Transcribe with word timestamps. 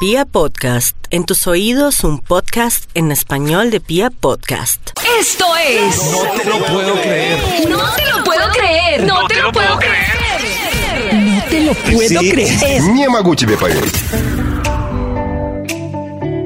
Pia 0.00 0.24
Podcast, 0.24 0.96
en 1.10 1.24
tus 1.24 1.46
oídos 1.46 2.02
un 2.02 2.18
podcast 2.18 2.90
en 2.94 3.12
español 3.12 3.70
de 3.70 3.80
Pia 3.80 4.10
Podcast. 4.10 4.90
Esto 5.20 5.44
es. 5.64 5.96
No 6.10 6.22
te 6.40 6.48
lo 6.48 6.58
puedo 6.66 6.94
creer. 7.00 7.38
No 7.68 7.94
te 7.94 8.06
lo 8.06 8.24
puedo 8.24 8.50
creer. 8.50 9.04
No, 9.04 9.26
te, 9.28 9.40
lo 9.40 9.52
puedo 9.52 9.78
creer. 9.78 11.14
No 11.14 11.44
te 11.48 11.60
lo 11.60 11.74
puedo 11.74 12.20
creer. 12.20 12.82
Не 12.82 13.08
могу 13.08 13.36
тебе 13.36 13.56
поверить. 13.56 13.96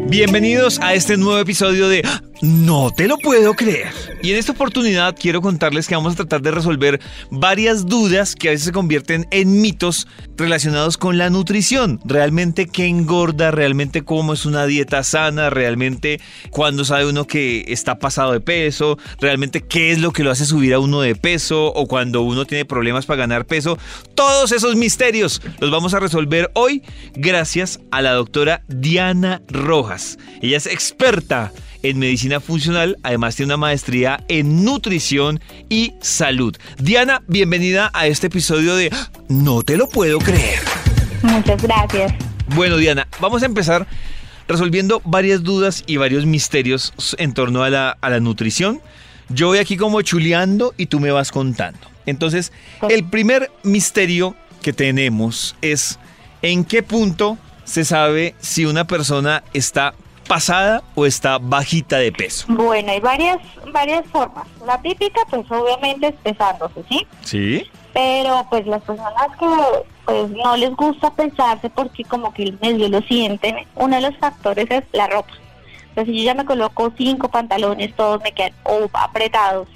Bienvenidos 0.08 0.78
a 0.80 0.94
este 0.94 1.16
nuevo 1.16 1.38
episodio 1.38 1.88
de 1.88 2.06
no 2.41 2.89
te 2.89 3.07
lo 3.07 3.19
puedo 3.19 3.53
creer. 3.53 3.93
Y 4.23 4.31
en 4.31 4.37
esta 4.37 4.53
oportunidad 4.53 5.15
quiero 5.15 5.41
contarles 5.41 5.87
que 5.87 5.93
vamos 5.93 6.13
a 6.13 6.17
tratar 6.17 6.41
de 6.41 6.49
resolver 6.49 6.99
varias 7.29 7.85
dudas 7.85 8.35
que 8.35 8.47
a 8.47 8.51
veces 8.51 8.65
se 8.65 8.71
convierten 8.71 9.27
en 9.29 9.61
mitos 9.61 10.07
relacionados 10.37 10.97
con 10.97 11.19
la 11.19 11.29
nutrición. 11.29 11.99
Realmente 12.03 12.65
qué 12.65 12.87
engorda, 12.87 13.51
realmente 13.51 14.03
cómo 14.03 14.33
es 14.33 14.47
una 14.47 14.65
dieta 14.65 15.03
sana, 15.03 15.51
realmente 15.51 16.19
cuándo 16.49 16.83
sabe 16.83 17.05
uno 17.05 17.27
que 17.27 17.63
está 17.67 17.99
pasado 17.99 18.31
de 18.31 18.39
peso, 18.39 18.97
realmente 19.19 19.61
qué 19.61 19.91
es 19.91 19.99
lo 19.99 20.11
que 20.11 20.23
lo 20.23 20.31
hace 20.31 20.45
subir 20.45 20.73
a 20.73 20.79
uno 20.79 21.01
de 21.01 21.15
peso 21.15 21.67
o 21.67 21.85
cuando 21.85 22.23
uno 22.23 22.45
tiene 22.45 22.65
problemas 22.65 23.05
para 23.05 23.19
ganar 23.19 23.45
peso. 23.45 23.77
Todos 24.15 24.51
esos 24.51 24.75
misterios 24.75 25.43
los 25.59 25.69
vamos 25.69 25.93
a 25.93 25.99
resolver 25.99 26.49
hoy 26.55 26.81
gracias 27.13 27.79
a 27.91 28.01
la 28.01 28.13
doctora 28.13 28.63
Diana 28.67 29.43
Rojas. 29.47 30.17
Ella 30.41 30.57
es 30.57 30.65
experta 30.65 31.51
en 31.83 31.99
medicina 31.99 32.39
funcional, 32.39 32.97
además 33.03 33.35
tiene 33.35 33.53
una 33.53 33.57
maestría 33.57 34.23
en 34.27 34.63
nutrición 34.63 35.39
y 35.69 35.93
salud. 36.01 36.55
Diana, 36.77 37.23
bienvenida 37.27 37.91
a 37.93 38.07
este 38.07 38.27
episodio 38.27 38.75
de 38.75 38.91
No 39.29 39.63
te 39.63 39.77
lo 39.77 39.89
puedo 39.89 40.19
creer. 40.19 40.59
Muchas 41.23 41.61
gracias. 41.61 42.13
Bueno, 42.55 42.77
Diana, 42.77 43.07
vamos 43.19 43.43
a 43.43 43.45
empezar 43.45 43.87
resolviendo 44.47 45.01
varias 45.05 45.43
dudas 45.43 45.83
y 45.87 45.97
varios 45.97 46.25
misterios 46.25 46.93
en 47.17 47.33
torno 47.33 47.63
a 47.63 47.69
la, 47.69 47.97
a 48.01 48.09
la 48.09 48.19
nutrición. 48.19 48.81
Yo 49.29 49.47
voy 49.47 49.59
aquí 49.59 49.77
como 49.77 50.01
chuleando 50.01 50.73
y 50.77 50.87
tú 50.87 50.99
me 50.99 51.11
vas 51.11 51.31
contando. 51.31 51.79
Entonces, 52.05 52.51
el 52.89 53.05
primer 53.05 53.51
misterio 53.63 54.35
que 54.61 54.73
tenemos 54.73 55.55
es 55.61 55.99
en 56.41 56.65
qué 56.65 56.83
punto 56.83 57.37
se 57.63 57.85
sabe 57.85 58.35
si 58.41 58.65
una 58.65 58.85
persona 58.85 59.43
está 59.53 59.93
pasada 60.31 60.81
o 60.95 61.05
está 61.05 61.39
bajita 61.39 61.97
de 61.97 62.09
peso. 62.09 62.45
Bueno, 62.47 62.89
hay 62.89 63.01
varias, 63.01 63.37
varias 63.73 64.05
formas. 64.05 64.47
La 64.65 64.81
típica, 64.81 65.19
pues 65.29 65.45
obviamente 65.51 66.07
es 66.07 66.15
pesándose, 66.23 66.81
¿sí? 66.87 67.05
¿Sí? 67.21 67.69
Pero 67.91 68.47
pues 68.49 68.65
las 68.65 68.81
personas 68.81 69.27
que 69.37 69.45
pues 70.05 70.29
no 70.29 70.55
les 70.55 70.73
gusta 70.77 71.13
pesarse 71.13 71.69
porque 71.69 72.05
como 72.05 72.33
que 72.33 72.53
medio 72.61 72.87
lo 72.87 73.01
sienten, 73.01 73.57
uno 73.75 73.97
de 73.97 74.03
los 74.03 74.17
factores 74.19 74.71
es 74.71 74.83
la 74.93 75.07
ropa. 75.07 75.33
Entonces 75.89 76.15
si 76.15 76.19
yo 76.19 76.23
ya 76.27 76.33
me 76.33 76.45
coloco 76.45 76.93
cinco 76.97 77.27
pantalones, 77.27 77.93
todos 77.97 78.23
me 78.23 78.31
quedan 78.31 78.53
o 78.63 78.89
apretados. 78.93 79.67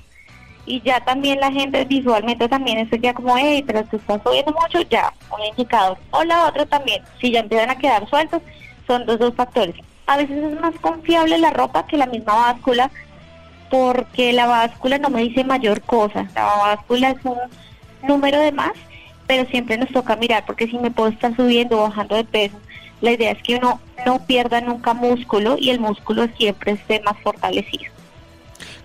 Y 0.66 0.82
ya 0.84 1.04
también 1.04 1.42
la 1.42 1.52
gente 1.52 1.84
visualmente 1.84 2.48
también 2.48 2.78
es 2.80 3.02
ya 3.02 3.14
como, 3.14 3.38
hey, 3.38 3.62
pero 3.68 3.84
te 3.84 3.98
estás 3.98 4.22
subiendo 4.24 4.54
mucho, 4.54 4.80
ya, 4.90 5.12
un 5.38 5.44
indicador. 5.44 5.98
O 6.12 6.24
la 6.24 6.46
otra 6.46 6.66
también, 6.66 7.04
si 7.20 7.32
ya 7.32 7.42
empiezan 7.42 7.72
a 7.72 7.78
quedar 7.78 8.10
sueltos, 8.10 8.42
son 8.88 9.06
los 9.06 9.20
dos 9.20 9.36
factores. 9.36 9.76
A 10.08 10.18
veces 10.18 10.38
es 10.38 10.60
más 10.60 10.76
confiable 10.82 11.38
la 11.38 11.50
ropa 11.52 11.88
que 11.88 11.98
la 11.98 12.06
misma 12.06 12.34
báscula, 12.36 12.92
porque 13.70 14.34
la 14.34 14.46
báscula 14.46 14.98
no 14.98 15.10
me 15.10 15.24
dice 15.24 15.44
mayor 15.44 15.82
cosa. 15.82 16.28
La 16.36 16.46
báscula 16.46 17.12
es 17.12 17.18
un 17.24 17.38
número 18.08 18.40
de 18.40 18.52
más, 18.52 18.74
pero 19.28 19.50
siempre 19.50 19.78
nos 19.78 19.90
toca 19.90 20.16
mirar, 20.16 20.46
porque 20.46 20.68
si 20.68 20.78
me 20.78 20.92
puedo 20.92 21.10
estar 21.10 21.36
subiendo 21.36 21.80
o 21.80 21.84
bajando 21.84 22.16
de 22.16 22.24
peso, 22.24 22.56
la 23.02 23.12
idea 23.12 23.32
es 23.32 23.42
que 23.42 23.56
uno 23.56 23.80
no 24.06 24.26
pierda 24.26 24.62
nunca 24.62 24.94
músculo 24.94 25.58
y 25.60 25.72
el 25.72 25.80
músculo 25.80 26.28
siempre 26.38 26.74
esté 26.74 27.02
más 27.02 27.18
fortalecido. 27.22 27.92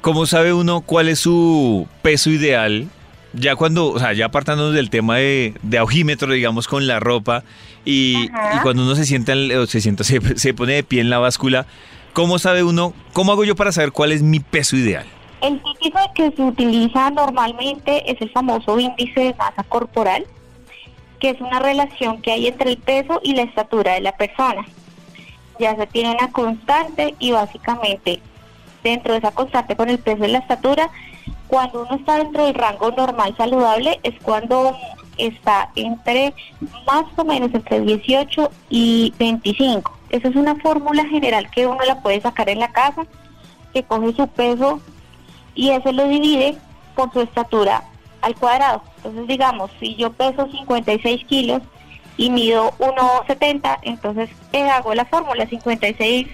¿Cómo 0.01 0.25
sabe 0.27 0.53
uno 0.53 0.81
cuál 0.81 1.09
es 1.09 1.21
su 1.21 1.87
peso 2.03 2.31
ideal? 2.31 2.89
Ya 3.33 3.55
cuando, 3.55 3.91
o 3.91 3.99
sea, 3.99 4.13
ya 4.13 4.27
apartándonos 4.27 4.75
del 4.75 4.91
tema 4.91 5.17
de, 5.17 5.55
de 5.63 5.79
augímetro, 5.79 6.33
digamos, 6.33 6.67
con 6.67 6.87
la 6.87 6.99
ropa, 6.99 7.45
y, 7.85 8.29
cuando 8.63 8.83
uno 8.83 8.95
se 8.95 9.05
sienta, 9.05 9.35
o 9.59 9.67
se 9.67 9.81
sienta, 9.81 10.05
se, 10.05 10.39
se 10.39 10.55
pone 10.55 10.75
de 10.75 10.83
pie 10.83 11.01
en 11.01 11.11
la 11.11 11.19
báscula, 11.19 11.67
¿cómo 12.13 12.39
sabe 12.39 12.63
uno, 12.63 12.93
cómo 13.13 13.33
hago 13.33 13.45
yo 13.45 13.57
para 13.57 13.73
saber 13.73 13.93
cuál 13.93 14.13
es 14.13 14.23
mi 14.23 14.41
peso 14.41 14.77
ideal? 14.77 15.07
El 15.41 15.61
típico 15.63 15.99
que 16.15 16.31
se 16.33 16.43
utiliza 16.43 17.11
normalmente 17.11 18.11
es 18.11 18.21
el 18.21 18.31
famoso 18.31 18.79
índice 18.79 19.21
de 19.21 19.35
masa 19.35 19.63
corporal, 19.65 20.27
que 21.19 21.31
es 21.31 21.41
una 21.41 21.61
relación 21.61 22.21
que 22.21 22.33
hay 22.33 22.47
entre 22.47 22.71
el 22.71 22.79
peso 22.79 23.21
y 23.23 23.35
la 23.35 23.43
estatura 23.43 23.95
de 23.95 24.01
la 24.01 24.17
persona. 24.17 24.67
Ya 25.59 25.77
se 25.77 25.87
tiene 25.87 26.11
una 26.11 26.31
constante 26.31 27.15
y 27.19 27.33
básicamente 27.33 28.21
dentro 28.83 29.13
de 29.13 29.19
esa 29.19 29.31
constante 29.31 29.77
con 29.77 29.89
el 29.89 29.99
peso 29.99 30.25
y 30.25 30.29
la 30.31 30.39
estatura, 30.39 30.91
cuando 31.51 31.83
uno 31.83 31.97
está 31.97 32.17
dentro 32.19 32.47
del 32.47 32.55
rango 32.55 32.93
normal 32.93 33.35
saludable 33.37 33.99
es 34.05 34.15
cuando 34.23 34.77
está 35.19 35.71
entre 35.75 36.33
más 36.87 37.05
o 37.17 37.25
menos 37.25 37.53
entre 37.53 37.81
18 37.81 38.51
y 38.71 39.13
25. 39.19 39.99
Esa 40.11 40.29
es 40.29 40.37
una 40.37 40.55
fórmula 40.57 41.05
general 41.07 41.51
que 41.51 41.67
uno 41.67 41.83
la 41.85 42.01
puede 42.01 42.21
sacar 42.21 42.49
en 42.49 42.61
la 42.61 42.71
casa, 42.73 43.05
que 43.75 43.83
coge 43.83 44.13
su 44.15 44.29
peso 44.29 44.81
y 45.57 45.71
eso 45.71 45.93
lo 45.93 46.07
divide 46.07 46.57
por 46.95 47.13
su 47.13 47.21
estatura 47.21 47.83
al 48.23 48.37
cuadrado. 48.37 48.83
Entonces, 48.99 49.27
digamos, 49.27 49.73
si 49.81 49.97
yo 49.97 50.13
peso 50.13 50.49
56 50.51 51.25
kilos 51.25 51.63
y 52.17 52.31
mido 52.31 52.73
1,70, 52.79 53.79
entonces 53.83 54.31
hago 54.73 54.95
la 54.95 55.05
fórmula 55.05 55.47
56, 55.47 56.29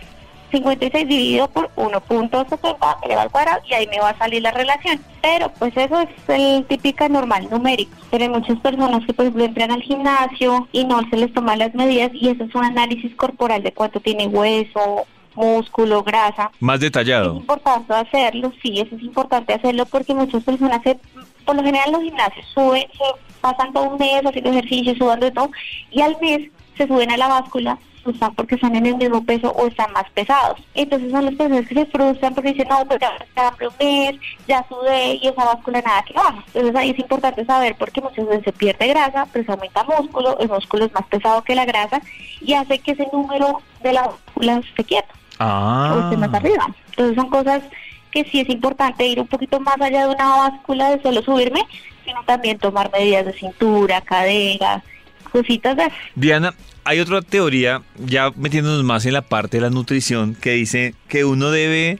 56 0.50 1.08
dividido 1.08 1.48
por 1.48 1.70
1.70 1.76 2.96
elevado 3.02 3.22
al 3.26 3.30
cuadrado 3.30 3.60
y 3.68 3.74
ahí 3.74 3.86
me 3.88 3.98
va 4.00 4.10
a 4.10 4.18
salir 4.18 4.42
la 4.42 4.50
relación. 4.50 5.00
Pero 5.22 5.50
pues 5.58 5.76
eso 5.76 6.00
es 6.00 6.08
el 6.28 6.64
típica 6.66 7.08
normal 7.08 7.48
numérico. 7.50 7.92
Pero 8.10 8.24
hay 8.24 8.30
muchas 8.30 8.58
personas 8.60 9.04
que 9.06 9.12
por 9.14 9.24
ejemplo 9.24 9.44
entran 9.44 9.70
al 9.72 9.82
gimnasio 9.82 10.68
y 10.72 10.84
no 10.84 11.00
se 11.10 11.16
les 11.16 11.32
toman 11.32 11.58
las 11.58 11.74
medidas 11.74 12.10
y 12.14 12.28
eso 12.28 12.44
es 12.44 12.54
un 12.54 12.64
análisis 12.64 13.14
corporal 13.16 13.62
de 13.62 13.72
cuánto 13.72 14.00
tiene 14.00 14.26
hueso, 14.26 15.06
músculo, 15.34 16.02
grasa. 16.02 16.50
Más 16.60 16.76
Es 16.76 16.80
detallado. 16.80 17.36
importante 17.36 17.92
hacerlo, 17.94 18.52
sí, 18.62 18.80
eso 18.80 18.96
es 18.96 19.02
importante 19.02 19.52
hacerlo 19.54 19.84
porque 19.86 20.14
muchas 20.14 20.42
personas, 20.44 20.80
se, 20.82 20.98
por 21.44 21.56
lo 21.56 21.62
general 21.62 21.92
los 21.92 22.02
gimnasios 22.02 22.46
suben, 22.54 22.84
se 22.92 23.04
pasan 23.40 23.72
todo 23.72 23.90
un 23.90 23.98
mes 23.98 24.24
haciendo 24.24 24.50
ejercicio, 24.50 24.94
sudando 24.96 25.26
de 25.26 25.32
todo, 25.32 25.50
y 25.90 26.00
al 26.00 26.16
mes 26.22 26.50
se 26.76 26.86
suben 26.86 27.10
a 27.10 27.16
la 27.18 27.28
báscula, 27.28 27.78
están 28.10 28.34
porque 28.34 28.54
están 28.56 28.74
en 28.76 28.86
el 28.86 28.96
mismo 28.96 29.24
peso 29.24 29.50
o 29.52 29.66
están 29.66 29.92
más 29.92 30.08
pesados. 30.10 30.60
Entonces 30.74 31.10
son 31.10 31.24
las 31.24 31.34
personas 31.34 31.66
que 31.68 31.74
se 31.74 31.86
frustran 31.86 32.34
porque 32.34 32.52
dicen, 32.52 32.68
no, 32.68 32.84
pues 32.86 33.00
ya 33.00 33.10
está 33.20 33.54
un 33.60 33.74
mes, 33.78 34.16
ya 34.46 34.64
sudé 34.68 35.14
y 35.14 35.28
esa 35.28 35.44
báscula 35.44 35.82
nada 35.82 36.02
que 36.02 36.12
baja. 36.14 36.42
Entonces 36.48 36.76
ahí 36.76 36.90
es 36.90 36.98
importante 36.98 37.44
saber 37.44 37.76
porque 37.78 38.00
muchas 38.00 38.26
veces 38.26 38.44
se 38.44 38.52
pierde 38.52 38.88
grasa, 38.88 39.26
pero 39.32 39.44
se 39.44 39.52
aumenta 39.52 39.84
músculo, 39.84 40.38
el 40.38 40.48
músculo 40.48 40.84
es 40.86 40.92
más 40.94 41.06
pesado 41.06 41.42
que 41.42 41.54
la 41.54 41.64
grasa 41.64 42.00
y 42.40 42.52
hace 42.54 42.78
que 42.78 42.92
ese 42.92 43.06
número 43.12 43.60
de 43.82 43.92
la 43.92 44.02
báscula 44.02 44.58
esté 44.58 44.84
quieto 44.84 45.08
o 45.38 46.00
esté 46.04 46.16
más 46.16 46.30
Ah, 46.32 46.36
arriba. 46.36 46.66
Entonces 46.90 47.16
son 47.16 47.28
cosas 47.30 47.62
que 48.10 48.24
sí 48.24 48.40
es 48.40 48.48
importante 48.48 49.06
ir 49.06 49.20
un 49.20 49.26
poquito 49.26 49.60
más 49.60 49.80
allá 49.80 50.06
de 50.06 50.14
una 50.14 50.36
báscula 50.36 50.90
de 50.90 51.02
solo 51.02 51.22
subirme, 51.22 51.60
sino 52.04 52.22
también 52.24 52.58
tomar 52.58 52.90
medidas 52.90 53.26
de 53.26 53.32
cintura, 53.34 54.00
cadera, 54.00 54.82
cositas 55.30 55.76
de. 55.76 55.90
Diana, 56.14 56.54
hay 56.86 57.00
otra 57.00 57.20
teoría, 57.20 57.82
ya 58.06 58.30
metiéndonos 58.36 58.84
más 58.84 59.04
en 59.06 59.12
la 59.12 59.22
parte 59.22 59.56
de 59.58 59.60
la 59.62 59.70
nutrición, 59.70 60.34
que 60.34 60.52
dice 60.52 60.94
que 61.08 61.24
uno 61.24 61.50
debe, 61.50 61.98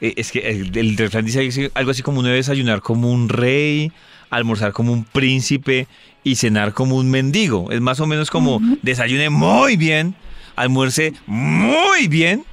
eh, 0.00 0.14
es 0.16 0.30
que 0.30 0.40
el, 0.50 0.76
el 0.76 0.96
refrán 0.96 1.24
dice 1.24 1.70
algo 1.74 1.90
así 1.90 2.02
como 2.02 2.18
uno 2.20 2.28
debe 2.28 2.36
desayunar 2.36 2.82
como 2.82 3.10
un 3.10 3.28
rey, 3.30 3.90
almorzar 4.30 4.72
como 4.72 4.92
un 4.92 5.04
príncipe 5.04 5.86
y 6.22 6.36
cenar 6.36 6.74
como 6.74 6.96
un 6.96 7.10
mendigo. 7.10 7.70
Es 7.72 7.80
más 7.80 8.00
o 8.00 8.06
menos 8.06 8.30
como 8.30 8.60
desayune 8.82 9.30
muy 9.30 9.76
bien, 9.76 10.14
almuerce 10.56 11.14
muy 11.26 12.06
bien 12.08 12.44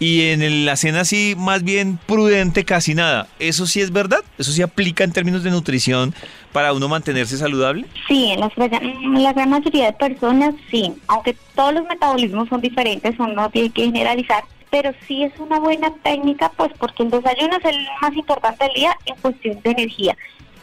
y 0.00 0.22
en 0.30 0.42
el- 0.42 0.64
la 0.64 0.76
cena 0.76 1.04
sí 1.04 1.34
más 1.38 1.62
bien 1.62 1.98
prudente 2.06 2.64
casi 2.64 2.94
nada. 2.94 3.28
¿Eso 3.38 3.66
sí 3.66 3.80
es 3.80 3.92
verdad? 3.92 4.24
¿Eso 4.38 4.50
sí 4.50 4.62
aplica 4.62 5.04
en 5.04 5.12
términos 5.12 5.44
de 5.44 5.50
nutrición 5.50 6.14
para 6.52 6.72
uno 6.72 6.88
mantenerse 6.88 7.36
saludable? 7.36 7.86
Sí, 8.08 8.30
en 8.32 8.40
las, 8.40 8.52
la 8.56 9.32
gran 9.32 9.50
mayoría 9.50 9.86
de 9.86 9.92
personas 9.92 10.54
sí, 10.70 10.92
aunque 11.06 11.36
todos 11.54 11.74
los 11.74 11.84
metabolismos 11.84 12.48
son 12.48 12.60
diferentes, 12.60 13.18
uno 13.18 13.34
no 13.34 13.50
tiene 13.50 13.70
que 13.70 13.84
generalizar, 13.84 14.44
pero 14.70 14.92
sí 15.06 15.24
es 15.24 15.32
una 15.38 15.58
buena 15.58 15.92
técnica, 16.02 16.50
pues 16.56 16.70
porque 16.78 17.02
el 17.02 17.10
desayuno 17.10 17.56
es 17.56 17.64
el 17.64 17.86
más 18.00 18.14
importante 18.14 18.64
del 18.64 18.74
día 18.74 18.96
en 19.06 19.16
cuestión 19.16 19.60
de 19.62 19.70
energía. 19.70 20.16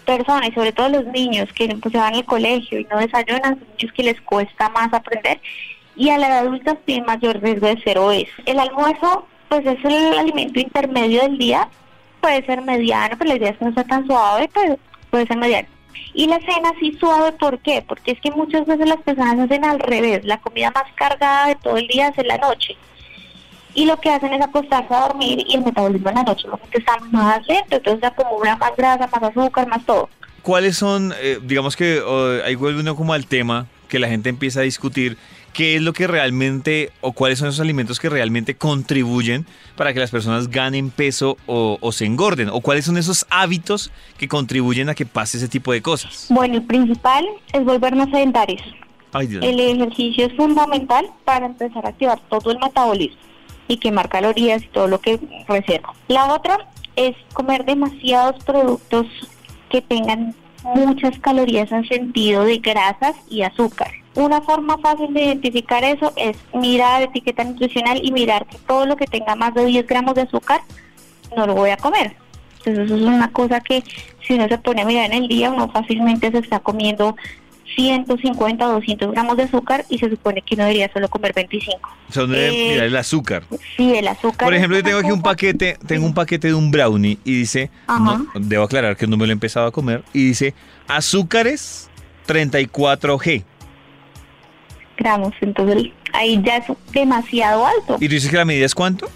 Personas, 0.06 0.50
y 0.50 0.54
sobre 0.54 0.72
todo 0.72 0.88
los 0.88 1.06
niños 1.07 1.51
que 1.54 1.68
pues, 1.68 1.92
se 1.92 1.98
van 1.98 2.16
al 2.16 2.25
colegio 2.25 2.80
y 2.80 2.86
no 2.86 2.98
desayunan, 2.98 3.60
son 3.60 3.68
niños 3.78 3.94
que 3.94 4.04
les 4.04 4.22
cuesta 4.22 4.69
más 4.69 4.94
aprender, 4.94 5.39
y 5.95 6.10
a 6.10 6.18
la 6.18 6.28
edad 6.28 6.39
adulta 6.39 6.75
tienen 6.86 7.06
mayor 7.06 7.42
riesgo 7.42 7.68
de 7.68 7.81
ser 7.81 7.98
obesos. 7.98 8.36
El 8.45 8.60
almuerzo, 8.60 9.28
pues 9.50 9.66
es 9.66 9.84
el 9.84 10.18
alimento 10.18 10.60
intermedio 10.60 11.24
del 11.24 11.38
día, 11.38 11.68
puede 12.22 12.45
ser 12.45 12.62
mediano, 12.62 13.16
pero 13.18 13.30
la 13.30 13.36
idea 13.36 13.50
es 13.50 13.57
que 13.57 13.66
no 13.66 13.74
sea 13.74 13.84
tan 13.84 14.06
suave, 14.06 14.50
pero 14.54 14.78
puede 15.10 15.28
ser 15.28 15.38
mediano. 15.38 15.68
Y 16.14 16.28
la 16.28 16.40
cena 16.40 16.72
sí 16.80 16.98
suave, 17.00 17.32
¿por 17.34 17.60
qué? 17.60 17.84
Porque 17.88 18.12
es 18.12 18.22
que 18.22 18.32
muchas 18.32 18.66
veces 18.66 18.88
las 18.88 19.02
personas 19.02 19.40
hacen 19.40 19.64
al 19.64 19.80
revés, 19.80 20.26
la 20.26 20.40
comida 20.40 20.72
más 20.72 20.86
cargada 20.96 21.48
de 21.48 21.56
todo 21.56 21.78
el 21.78 21.88
día 21.88 22.10
es 22.10 22.18
en 22.18 22.28
la 22.28 22.38
noche. 22.38 22.76
Y 23.74 23.86
lo 23.86 24.00
que 24.00 24.10
hacen 24.10 24.34
es 24.34 24.42
acostarse 24.42 24.94
a 24.94 25.08
dormir 25.08 25.46
y 25.48 25.56
el 25.56 25.64
metabolismo 25.64 26.10
en 26.10 26.16
la 26.16 26.24
noche 26.24 26.48
que 26.72 26.80
está 26.80 26.98
más 27.12 27.46
lento, 27.48 27.76
entonces 27.76 28.04
acumula 28.04 28.56
más 28.56 28.76
grasa, 28.76 29.08
más 29.08 29.24
azúcar, 29.24 29.68
más 29.68 29.86
todo. 29.86 30.10
¿Cuáles 30.42 30.78
son, 30.78 31.14
eh, 31.22 31.40
digamos 31.44 31.76
que 31.76 32.00
oh, 32.00 32.44
ahí 32.44 32.56
vuelve 32.56 32.80
uno 32.80 32.96
como 32.96 33.14
al 33.14 33.28
tema 33.28 33.68
que 33.88 34.00
la 34.00 34.08
gente 34.08 34.30
empieza 34.30 34.62
a 34.62 34.64
discutir, 34.64 35.18
qué 35.54 35.76
es 35.76 35.82
lo 35.82 35.94
que 35.94 36.08
realmente 36.08 36.92
o 37.02 37.14
cuáles 37.14 37.40
son 37.40 37.50
esos 37.50 37.60
alimentos 37.60 38.00
que 38.00 38.10
realmente 38.10 38.56
contribuyen 38.56 39.46
para 39.76 39.94
que 39.94 40.00
las 40.00 40.12
personas 40.12 40.50
ganen 40.50 40.90
peso 40.90 41.38
o, 41.48 41.92
se 41.92 42.06
engorden 42.06 42.50
o 42.50 42.62
cuáles 42.62 42.86
son 42.86 42.98
esos 42.98 43.26
hábitos 43.30 43.92
que 44.18 44.28
contribuyen 44.28 44.90
a 44.90 44.96
que 44.96 45.06
pase 45.06 45.38
ese 45.38 45.48
tipo 45.48 45.72
de 45.72 45.82
cosas. 45.82 46.28
Bueno, 46.30 46.56
el 46.56 46.64
principal 46.64 47.26
es 47.54 47.64
volvernos 47.64 48.10
sedentarios. 48.10 48.62
el 49.14 49.60
ejercicio 49.60 50.28
es 50.28 50.36
fundamental 50.36 51.08
para 51.26 51.48
empezar 51.48 51.86
a 51.86 51.90
activar 51.90 52.20
todo 52.30 52.52
el 52.52 52.60
metabolismo 52.60 53.20
y 53.68 53.78
quemar 53.78 54.10
calorías 54.10 54.64
y 54.64 54.68
todo 54.68 54.88
lo 54.88 55.00
que 55.00 55.20
reserva. 55.48 55.94
La 56.08 56.34
otra 56.34 56.70
es 56.96 57.16
comer 57.34 57.66
demasiados 57.66 58.44
productos 58.44 59.06
que 59.70 59.82
tengan 59.82 60.36
muchas 60.64 61.18
calorías 61.20 61.72
en 61.72 61.88
sentido 61.88 62.44
de 62.44 62.58
grasas 62.58 63.16
y 63.30 63.42
azúcar. 63.44 63.92
Una 64.18 64.42
forma 64.42 64.80
fácil 64.80 65.14
de 65.14 65.25
identificar 65.25 65.84
eso 65.84 66.12
es 66.16 66.38
mirar 66.52 67.04
etiqueta 67.04 67.44
nutricional 67.44 68.00
y 68.02 68.12
mirar 68.12 68.48
que 68.48 68.58
todo 68.58 68.88
lo 68.88 68.96
que 68.96 69.06
tenga 69.06 69.36
más 69.36 69.54
de 69.54 69.64
10 69.64 69.86
gramos 69.86 70.16
de 70.16 70.24
azúcar 70.24 70.62
no 71.36 71.46
lo 71.46 71.54
voy 71.54 71.69
a 71.69 71.78
comer. 71.78 72.16
Entonces 72.58 72.86
eso 72.86 72.96
es 72.96 73.02
una 73.04 73.31
cosa 73.31 73.62
que 73.62 73.84
si 74.25 74.34
uno 74.34 74.48
se 74.48 74.58
pone 74.58 74.81
a 74.81 74.86
mirar 74.86 75.06
en 75.06 75.22
el 75.22 75.28
día, 75.28 75.52
uno 75.52 75.69
fácilmente 75.69 76.31
se 76.31 76.40
está 76.40 76.60
comiendo 76.60 77.16
150 77.75 78.68
o 78.68 78.72
200 78.72 79.12
gramos 79.12 79.38
de 79.38 79.44
azúcar 79.44 79.86
y 79.88 80.00
se 80.00 80.10
supone 80.10 80.42
que 80.42 80.56
uno 80.56 80.63
debería 80.63 80.92
solo 80.92 81.10
comer 81.10 81.34
25. 81.36 81.78
O 82.10 82.12
sea, 82.12 82.24
eh, 82.24 82.86
el 82.86 82.96
azúcar. 82.96 83.44
Sí, 83.75 83.94
el 83.94 84.08
azúcar. 84.08 84.48
Por 84.48 84.56
ejemplo, 84.56 84.78
yo 84.78 84.84
tengo 84.84 84.98
aquí 84.98 85.12
un 85.12 85.22
paquete, 85.22 85.78
tengo 85.86 86.08
un 86.08 86.16
paquete 86.16 86.48
de 86.48 86.56
un 86.56 86.72
brownie 86.72 87.20
y 87.24 87.36
dice, 87.36 87.70
debo 88.34 88.63
aclarar 88.63 88.98
que 88.98 89.06
no 89.06 89.16
me 89.16 89.28
lo 89.28 89.31
he 89.31 89.34
empezado 89.34 89.68
a 89.68 89.72
comer, 89.72 90.04
y 90.12 90.30
dice 90.30 90.56
azúcares 90.88 91.92
34G 92.25 93.44
gramos. 95.07 95.33
Entonces 95.42 95.92
ahí 96.13 96.42
ya 96.44 96.57
es 96.57 96.65
demasiado 96.92 97.65
alto. 97.65 97.98
¿Y 98.00 98.07
tú 98.07 98.13
dices 98.13 98.30
que 98.30 98.38
la 98.38 98.45
medida 98.45 98.65
es 98.65 98.75
cuánto? 98.75 99.09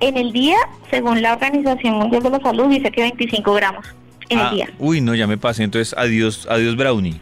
En 0.00 0.16
el 0.16 0.32
día, 0.32 0.56
según 0.90 1.22
la 1.22 1.34
Organización 1.34 1.94
Mundial 1.94 2.22
de 2.22 2.30
la 2.30 2.40
Salud, 2.40 2.68
dice 2.68 2.90
que 2.90 3.02
25 3.02 3.54
gramos 3.54 3.86
en 4.28 4.38
el 4.38 4.46
ah, 4.46 4.50
día. 4.50 4.68
Uy, 4.78 5.00
no, 5.00 5.14
ya 5.14 5.26
me 5.26 5.38
pasé. 5.38 5.64
Entonces, 5.64 5.94
adiós, 5.96 6.46
adiós 6.50 6.76
brownie. 6.76 7.20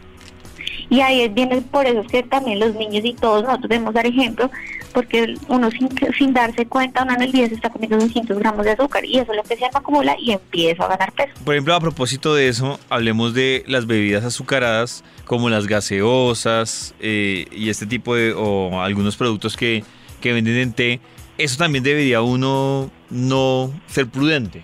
Y 0.89 1.01
ahí 1.01 1.27
viene 1.29 1.61
por 1.61 1.85
eso 1.85 2.03
que 2.03 2.23
también 2.23 2.59
los 2.59 2.75
niños 2.75 3.03
y 3.05 3.13
todos 3.13 3.43
nosotros 3.43 3.69
debemos 3.69 3.93
dar 3.93 4.05
ejemplo, 4.05 4.51
porque 4.93 5.35
uno 5.47 5.69
sin, 5.71 5.89
sin 6.17 6.33
darse 6.33 6.65
cuenta, 6.65 7.03
uno 7.03 7.13
en 7.13 7.23
el 7.23 7.31
día 7.31 7.47
se 7.47 7.55
está 7.55 7.69
comiendo 7.69 7.97
200 7.97 8.37
gramos 8.39 8.65
de 8.65 8.71
azúcar 8.71 9.03
y 9.05 9.19
eso 9.19 9.31
es 9.31 9.37
lo 9.37 9.43
que 9.43 9.57
se 9.57 9.65
acumula 9.65 10.15
y 10.19 10.31
empieza 10.31 10.85
a 10.85 10.89
ganar 10.89 11.11
peso. 11.11 11.31
Por 11.43 11.55
ejemplo, 11.55 11.75
a 11.75 11.79
propósito 11.79 12.35
de 12.35 12.47
eso, 12.47 12.79
hablemos 12.89 13.33
de 13.33 13.63
las 13.67 13.85
bebidas 13.85 14.23
azucaradas 14.23 15.03
como 15.25 15.49
las 15.49 15.67
gaseosas 15.67 16.93
eh, 16.99 17.45
y 17.51 17.69
este 17.69 17.85
tipo 17.85 18.15
de, 18.15 18.33
o 18.33 18.81
algunos 18.81 19.15
productos 19.15 19.57
que, 19.57 19.83
que 20.21 20.33
venden 20.33 20.57
en 20.57 20.73
té. 20.73 20.99
Eso 21.37 21.57
también 21.57 21.83
debería 21.83 22.21
uno 22.21 22.91
no 23.09 23.71
ser 23.87 24.07
prudente. 24.07 24.63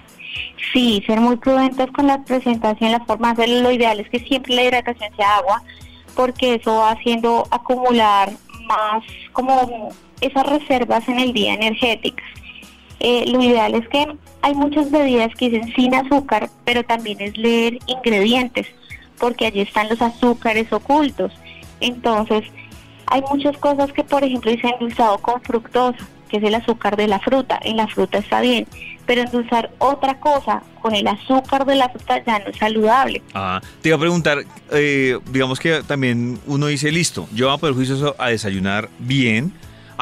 Sí, 0.73 1.03
ser 1.07 1.19
muy 1.19 1.37
prudentes 1.37 1.89
con 1.91 2.05
la 2.07 2.23
presentación, 2.23 2.91
la 2.91 3.03
forma 3.05 3.33
de 3.33 3.43
hacerlo. 3.43 3.63
Lo 3.63 3.71
ideal 3.71 3.99
es 3.99 4.09
que 4.09 4.19
siempre 4.19 4.53
la 4.53 4.63
hidratación 4.63 5.15
sea 5.15 5.37
agua, 5.37 5.63
porque 6.15 6.55
eso 6.55 6.75
va 6.75 6.91
haciendo 6.91 7.47
acumular 7.49 8.31
más 8.67 9.03
como 9.31 9.89
esas 10.21 10.45
reservas 10.45 11.07
en 11.07 11.19
el 11.19 11.33
día 11.33 11.53
energéticas. 11.53 12.25
Eh, 12.99 13.25
lo 13.27 13.41
ideal 13.41 13.75
es 13.75 13.87
que 13.87 14.05
hay 14.41 14.53
muchas 14.53 14.91
bebidas 14.91 15.33
que 15.35 15.49
dicen 15.49 15.73
sin 15.73 15.95
azúcar, 15.95 16.49
pero 16.65 16.83
también 16.83 17.21
es 17.21 17.37
leer 17.37 17.79
ingredientes, 17.87 18.67
porque 19.17 19.45
allí 19.45 19.61
están 19.61 19.89
los 19.89 20.01
azúcares 20.01 20.71
ocultos. 20.71 21.31
Entonces, 21.79 22.43
hay 23.07 23.21
muchas 23.31 23.57
cosas 23.57 23.91
que, 23.93 24.03
por 24.03 24.23
ejemplo, 24.23 24.51
dicen 24.51 24.71
endulzado 24.73 25.17
con 25.19 25.41
fructosa, 25.41 25.97
que 26.29 26.37
es 26.37 26.43
el 26.43 26.55
azúcar 26.55 26.95
de 26.95 27.07
la 27.07 27.19
fruta. 27.19 27.59
En 27.63 27.77
la 27.77 27.87
fruta 27.87 28.19
está 28.19 28.41
bien, 28.41 28.67
pero 29.05 29.21
endulzar 29.21 29.71
otra 29.79 30.19
cosa 30.19 30.61
con 30.81 30.93
el 30.93 31.07
azúcar 31.07 31.65
de 31.65 31.75
la 31.75 31.89
fruta 31.89 32.23
ya 32.23 32.39
no 32.39 32.49
es 32.49 32.57
saludable. 32.57 33.21
Ah, 33.33 33.59
te 33.81 33.89
iba 33.89 33.97
a 33.97 33.99
preguntar, 33.99 34.39
eh, 34.71 35.17
digamos 35.31 35.59
que 35.59 35.81
también 35.83 36.39
uno 36.45 36.67
dice, 36.67 36.91
listo, 36.91 37.27
yo 37.33 37.49
a 37.49 37.57
poder 37.57 37.75
juicioso 37.75 38.15
a 38.19 38.29
desayunar 38.29 38.89
bien, 38.99 39.51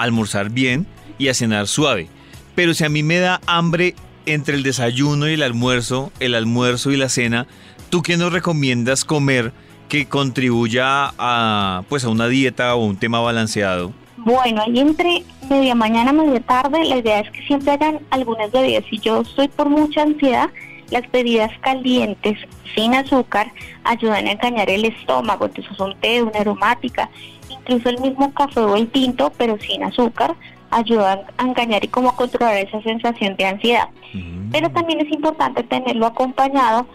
almorzar 0.04 0.50
bien 0.50 0.88
y 1.18 1.28
a 1.28 1.34
cenar 1.34 1.68
suave. 1.68 2.08
Pero 2.56 2.74
si 2.74 2.84
a 2.84 2.90
mí 2.90 3.04
me 3.04 3.20
da 3.20 3.42
hambre 3.46 3.96
entre 4.26 4.56
el 4.56 4.64
desayuno 4.64 5.30
y 5.30 5.34
el 5.34 5.44
almuerzo, 5.44 6.12
el 6.20 6.36
almuerzo 6.36 6.92
y 6.92 6.98
la 6.98 7.10
cena, 7.10 7.48
¿tú 7.90 8.02
qué 8.02 8.18
nos 8.18 8.34
recomiendas 8.34 9.06
comer 9.06 9.54
que 9.90 10.08
contribuya 10.08 11.14
a, 11.18 11.84
pues, 11.88 12.04
a 12.04 12.10
una 12.10 12.28
dieta 12.28 12.76
o 12.76 12.86
un 12.86 12.98
tema 12.98 13.20
balanceado? 13.20 13.94
Bueno, 14.18 14.62
ahí 14.62 14.80
entre 14.80 15.24
media 15.50 15.76
mañana, 15.76 16.12
media 16.12 16.42
tarde, 16.42 16.84
la 16.84 16.98
idea 16.98 17.22
es 17.22 17.32
que 17.32 17.46
siempre 17.46 17.72
hagan 17.72 18.00
algunas 18.10 18.52
bebidas. 18.52 18.84
Si 18.90 19.00
yo 19.00 19.22
estoy 19.22 19.48
por 19.48 19.70
mucha 19.70 20.02
ansiedad, 20.02 20.50
las 20.90 21.10
bebidas 21.12 21.52
calientes 21.62 22.38
sin 22.76 22.94
azúcar 22.94 23.52
ayudan 23.84 24.28
a 24.28 24.32
engañar 24.32 24.70
el 24.70 24.86
estómago, 24.86 25.46
entonces 25.46 25.76
son 25.78 25.96
té, 26.00 26.22
una 26.22 26.40
aromática, 26.40 27.10
incluso 27.50 27.90
el 27.90 28.00
mismo 28.00 28.34
café 28.34 28.62
o 28.62 28.76
el 28.76 28.88
tinto, 28.90 29.32
pero 29.38 29.58
sin 29.60 29.84
azúcar, 29.84 30.36
ayudan 30.70 31.22
a 31.38 31.44
engañar 31.44 31.84
y 31.84 31.88
como 31.88 32.10
a 32.10 32.16
controlar 32.16 32.58
esa 32.58 32.82
sensación 32.82 33.36
de 33.36 33.46
ansiedad. 33.46 33.90
Mm. 34.14 34.52
Pero 34.52 34.70
también 34.72 35.00
es 35.00 35.12
importante 35.12 35.64
tenerlo 35.64 36.06
acompañado 36.06 36.88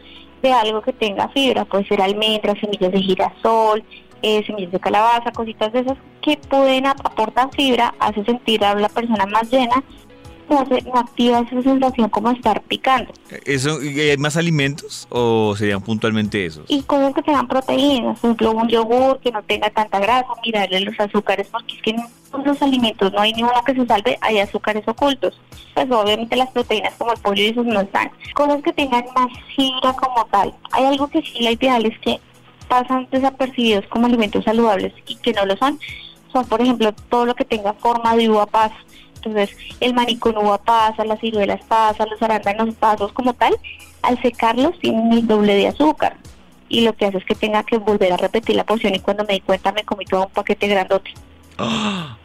de 0.42 0.52
algo 0.52 0.82
que 0.82 0.92
tenga 0.92 1.28
fibra, 1.28 1.64
puede 1.64 1.86
ser 1.86 2.02
almendras, 2.02 2.58
semillas 2.58 2.92
de 2.92 3.00
girasol, 3.00 3.84
eh, 4.22 4.44
semillas 4.44 4.72
de 4.72 4.80
calabaza, 4.80 5.32
cositas 5.32 5.72
de 5.72 5.80
esas 5.80 5.98
que 6.20 6.36
pueden 6.36 6.86
aportar 6.86 7.50
fibra, 7.54 7.94
hace 7.98 8.24
sentir 8.24 8.64
a 8.64 8.74
la 8.74 8.88
persona 8.88 9.26
más 9.26 9.50
llena, 9.50 9.82
no, 10.52 10.64
no 10.64 11.00
activa 11.00 11.40
esa 11.40 11.62
sensación 11.62 12.08
como 12.10 12.30
estar 12.30 12.60
picando. 12.62 13.12
¿Eso, 13.44 13.78
¿Hay 13.80 14.16
más 14.18 14.36
alimentos 14.36 15.06
o 15.10 15.54
serían 15.56 15.82
puntualmente 15.82 16.44
esos? 16.46 16.64
Y 16.68 16.82
cosas 16.82 17.14
que 17.14 17.22
tengan 17.22 17.48
proteínas, 17.48 18.18
por 18.18 18.30
ejemplo 18.30 18.52
un 18.52 18.68
yogur 18.68 19.20
que 19.20 19.32
no 19.32 19.42
tenga 19.42 19.70
tanta 19.70 19.98
grasa, 19.98 20.28
mirarle 20.44 20.80
los 20.80 20.98
azúcares, 20.98 21.48
porque 21.50 21.76
es 21.76 21.82
que 21.82 21.90
en 21.90 22.44
los 22.44 22.62
alimentos 22.62 23.12
no 23.12 23.20
hay 23.20 23.32
ninguno 23.32 23.62
que 23.64 23.74
se 23.74 23.86
salve, 23.86 24.18
hay 24.20 24.38
azúcares 24.38 24.86
ocultos. 24.86 25.40
Pues 25.74 25.90
obviamente 25.90 26.36
las 26.36 26.50
proteínas 26.50 26.94
como 26.98 27.12
el 27.12 27.18
pollo 27.20 27.42
y 27.42 27.46
esos 27.46 27.66
no 27.66 27.80
están. 27.80 28.10
Cosas 28.34 28.62
que 28.62 28.72
tengan 28.72 29.04
más 29.14 29.28
fibra 29.56 29.92
como 29.94 30.24
tal. 30.26 30.54
Hay 30.72 30.84
algo 30.84 31.08
que 31.08 31.22
sí 31.22 31.42
la 31.42 31.52
ideal 31.52 31.84
es 31.86 31.98
que 32.00 32.20
pasan 32.68 33.06
desapercibidos 33.10 33.86
como 33.88 34.06
alimentos 34.06 34.44
saludables 34.44 34.94
y 35.06 35.16
que 35.16 35.32
no 35.32 35.44
lo 35.44 35.56
son, 35.56 35.78
son 36.32 36.46
por 36.46 36.62
ejemplo 36.62 36.92
todo 37.10 37.26
lo 37.26 37.34
que 37.34 37.44
tenga 37.44 37.74
forma 37.74 38.16
de 38.16 38.30
uva 38.30 38.46
pasa. 38.46 38.76
Entonces, 39.24 39.56
el 39.80 39.94
maní 39.94 40.18
con 40.18 40.36
uva 40.36 40.58
pasa, 40.58 41.04
las 41.04 41.20
ciruelas 41.20 41.60
pasa, 41.68 42.06
los 42.06 42.20
arándanos 42.20 42.74
pasos 42.74 43.12
como 43.12 43.34
tal, 43.34 43.56
al 44.02 44.20
secarlos 44.20 44.78
tienen 44.80 45.12
el 45.12 45.26
doble 45.26 45.54
de 45.54 45.68
azúcar. 45.68 46.16
Y 46.68 46.80
lo 46.80 46.92
que 46.94 47.06
hace 47.06 47.18
es 47.18 47.24
que 47.24 47.36
tenga 47.36 47.62
que 47.62 47.78
volver 47.78 48.12
a 48.12 48.16
repetir 48.16 48.56
la 48.56 48.64
porción 48.64 48.94
y 48.94 48.98
cuando 48.98 49.24
me 49.24 49.34
di 49.34 49.40
cuenta 49.40 49.70
me 49.70 49.84
comí 49.84 50.04
todo 50.06 50.26
un 50.26 50.32
paquete 50.32 50.66
grandote. 50.66 51.12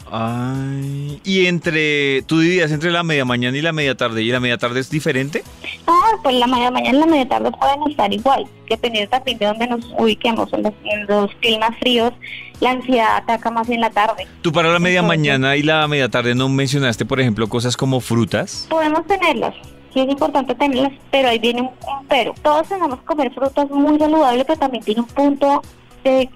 Ay, 0.10 1.20
y 1.26 1.48
entre, 1.48 2.22
tú 2.24 2.40
dirías 2.40 2.72
entre 2.72 2.92
la 2.92 3.04
media 3.04 3.26
mañana 3.26 3.58
y 3.58 3.62
la 3.62 3.74
media 3.74 3.96
tarde, 3.96 4.24
¿y 4.24 4.32
la 4.32 4.40
media 4.40 4.58
tarde 4.58 4.80
es 4.80 4.90
diferente? 4.90 5.44
Ah, 5.86 6.12
pues 6.24 6.36
la 6.36 6.48
media 6.48 6.72
mañana 6.72 6.98
y 6.98 7.00
la 7.00 7.06
media 7.06 7.28
tarde 7.28 7.52
pueden 7.52 7.84
estar 7.90 8.14
igual, 8.14 8.46
dependiendo 8.70 9.10
también 9.10 9.38
de 9.38 9.46
dónde 9.48 9.68
nos 9.68 9.86
ubiquemos, 9.98 10.50
en 10.54 10.64
los, 11.08 11.30
climas 11.42 11.78
fríos, 11.80 12.14
la 12.62 12.72
ansiedad 12.72 13.18
ataca 13.18 13.52
más 13.52 13.70
en 13.70 13.82
la 13.82 13.90
tarde. 13.90 14.28
¿Tú 14.42 14.52
para 14.54 14.72
la 14.72 14.80
media 14.80 15.02
mañana 15.02 15.58
y 15.58 15.64
la 15.64 15.86
media 15.88 16.10
tarde 16.10 16.36
no 16.36 16.48
mencionaste, 16.48 17.06
por 17.06 17.20
ejemplo, 17.20 17.50
cosas 17.50 17.76
como 17.76 18.00
frutas? 18.00 18.66
Podemos 18.70 19.06
tenerlas, 19.08 19.56
sí 19.94 20.00
es 20.00 20.10
importante 20.10 20.56
tenerlas, 20.56 20.94
pero 21.12 21.28
ahí 21.28 21.40
viene 21.40 21.62
un, 21.62 21.68
un 21.68 22.08
pero. 22.08 22.34
Todos 22.42 22.70
tenemos 22.70 23.00
que 23.00 23.06
comer 23.06 23.34
frutas 23.34 23.70
muy 23.70 24.00
saludables, 24.00 24.46
pero 24.48 24.60
también 24.60 24.84
tiene 24.86 25.02
un 25.02 25.08
punto 25.08 25.62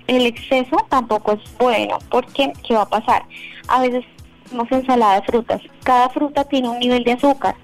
el 0.07 0.25
exceso 0.25 0.77
tampoco 0.89 1.33
es 1.33 1.57
bueno, 1.57 1.97
porque 2.09 2.51
¿qué 2.67 2.75
va 2.75 2.83
a 2.83 2.89
pasar? 2.89 3.23
A 3.67 3.81
veces 3.81 4.05
hacemos 4.45 4.71
ensalada 4.71 5.21
de 5.21 5.27
frutas, 5.27 5.61
cada 5.83 6.09
fruta 6.09 6.43
tiene 6.43 6.69
un 6.69 6.79
nivel 6.79 7.03
de 7.03 7.13
azúcar. 7.13 7.55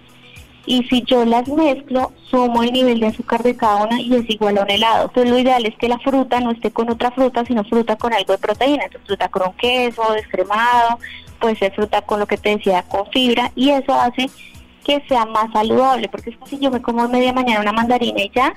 Y 0.66 0.84
si 0.84 1.02
yo 1.04 1.24
las 1.24 1.48
mezclo, 1.48 2.12
sumo 2.30 2.62
el 2.62 2.74
nivel 2.74 3.00
de 3.00 3.08
azúcar 3.08 3.42
de 3.42 3.56
cada 3.56 3.86
una 3.86 4.02
y 4.02 4.14
es 4.14 4.30
igual 4.30 4.58
a 4.58 4.64
un 4.64 4.70
helado. 4.70 5.06
Entonces 5.06 5.32
lo 5.32 5.40
ideal 5.40 5.66
es 5.66 5.78
que 5.78 5.88
la 5.88 5.98
fruta 6.00 6.42
no 6.42 6.52
esté 6.52 6.72
con 6.72 6.90
otra 6.90 7.10
fruta, 7.12 7.46
sino 7.46 7.64
fruta 7.64 7.96
con 7.96 8.14
algo 8.14 8.34
de 8.34 8.38
proteína, 8.38 8.84
entonces 8.84 9.08
fruta 9.08 9.30
con 9.30 9.54
queso, 9.54 10.04
descremado, 10.14 11.00
puede 11.40 11.56
ser 11.56 11.74
fruta 11.74 12.02
con 12.02 12.20
lo 12.20 12.26
que 12.28 12.38
te 12.38 12.58
decía, 12.58 12.84
con 12.84 13.10
fibra. 13.12 13.52
Y 13.56 13.70
eso 13.70 13.94
hace 13.94 14.30
que 14.84 15.02
sea 15.08 15.26
más 15.26 15.52
saludable, 15.54 16.10
porque 16.10 16.32
es 16.32 16.38
que 16.38 16.46
si 16.48 16.60
yo 16.60 16.70
me 16.70 16.82
como 16.82 17.08
media 17.08 17.34
mañana 17.34 17.62
una 17.62 17.74
mandarina 17.74 18.22
y 18.22 18.32
ya, 18.34 18.54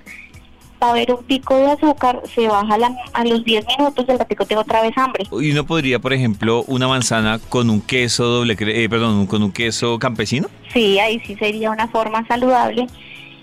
va 0.82 0.88
a 0.88 0.90
haber 0.90 1.12
un 1.12 1.22
pico 1.24 1.56
de 1.56 1.70
azúcar, 1.70 2.22
se 2.34 2.48
baja 2.48 2.78
la- 2.78 2.96
a 3.12 3.24
los 3.24 3.44
10 3.44 3.64
minutos, 3.78 4.04
el 4.08 4.18
ratico 4.18 4.46
tengo 4.46 4.62
otra 4.62 4.82
vez 4.82 4.92
hambre. 4.96 5.24
Y 5.30 5.50
uno 5.50 5.64
podría, 5.66 5.98
por 5.98 6.12
ejemplo, 6.12 6.64
una 6.66 6.88
manzana 6.88 7.38
con 7.48 7.70
un 7.70 7.80
queso 7.80 8.24
doble, 8.24 8.56
eh, 8.58 8.88
perdón, 8.88 9.26
con 9.26 9.42
un 9.42 9.52
queso 9.52 9.98
campesino. 9.98 10.48
Sí, 10.72 10.98
ahí 10.98 11.20
sí 11.26 11.36
sería 11.36 11.70
una 11.70 11.88
forma 11.88 12.26
saludable 12.26 12.86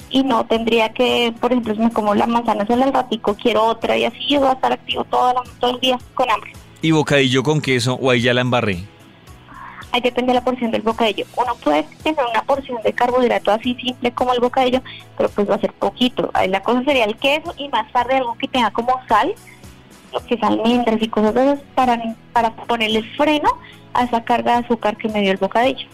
y 0.10 0.24
no 0.24 0.46
tendría 0.46 0.89
que, 0.94 1.34
por 1.39 1.51
ejemplo, 1.51 1.75
si 1.75 1.82
me 1.82 1.91
como 1.91 2.15
la 2.15 2.25
manzana 2.27 2.65
solo 2.65 2.84
al 2.86 2.94
ratico, 2.94 3.36
quiero 3.36 3.63
otra 3.65 3.98
y 3.98 4.06
así 4.06 4.20
yo 4.29 4.39
voy 4.39 4.50
a 4.50 4.53
estar 4.53 4.72
activo 4.72 5.03
todo, 5.06 5.34
todo 5.60 5.72
el 5.75 5.79
día 5.79 6.00
con 6.13 6.29
hambre. 6.32 6.53
Y 6.82 6.91
bocadillo 6.91 7.44
con 7.44 7.60
queso, 7.62 7.96
o 7.96 8.10
ahí 8.12 8.22
ya 8.22 8.34
la 8.34 8.41
embarré. 8.41 8.84
Ahí 9.91 10.01
depende 10.01 10.32
de 10.32 10.39
la 10.39 10.44
porción 10.44 10.72
del 10.72 10.82
bocadillo. 10.82 11.25
Uno 11.36 11.56
puede 11.56 11.84
tener 12.03 12.25
una 12.29 12.44
porción 12.44 12.82
de 12.84 12.94
carbohidrato 12.94 13.51
así 13.51 13.75
simple 13.75 14.12
como 14.12 14.34
el 14.34 14.39
bocadillo, 14.39 14.82
pero 15.17 15.29
pues 15.29 15.50
va 15.50 15.56
a 15.56 15.60
ser 15.60 15.74
poquito. 15.74 16.29
Ahí 16.34 16.50
la 16.50 16.62
cosa 16.62 16.84
sería 16.84 17.06
el 17.06 17.15
queso 17.15 17.53
y 17.58 17.70
más 17.70 17.91
tarde 17.91 18.17
algo 18.17 18.38
que 18.38 18.48
tenga 18.48 18.72
como 18.72 19.00
sal, 19.08 19.34
lo 20.13 20.20
que 20.25 20.36
es 20.36 20.44
almendras 20.44 21.01
y 21.01 21.08
cosas 21.08 21.34
de 21.34 21.44
esas 21.46 21.60
para, 21.74 22.01
para 22.34 22.51
ponerle 22.51 23.03
freno 23.15 23.50
a 23.94 24.03
esa 24.03 24.24
carga 24.24 24.60
de 24.60 24.65
azúcar 24.65 24.98
que 24.98 25.10
me 25.10 25.22
dio 25.22 25.32
el 25.32 25.38
bocadillo. 25.38 25.88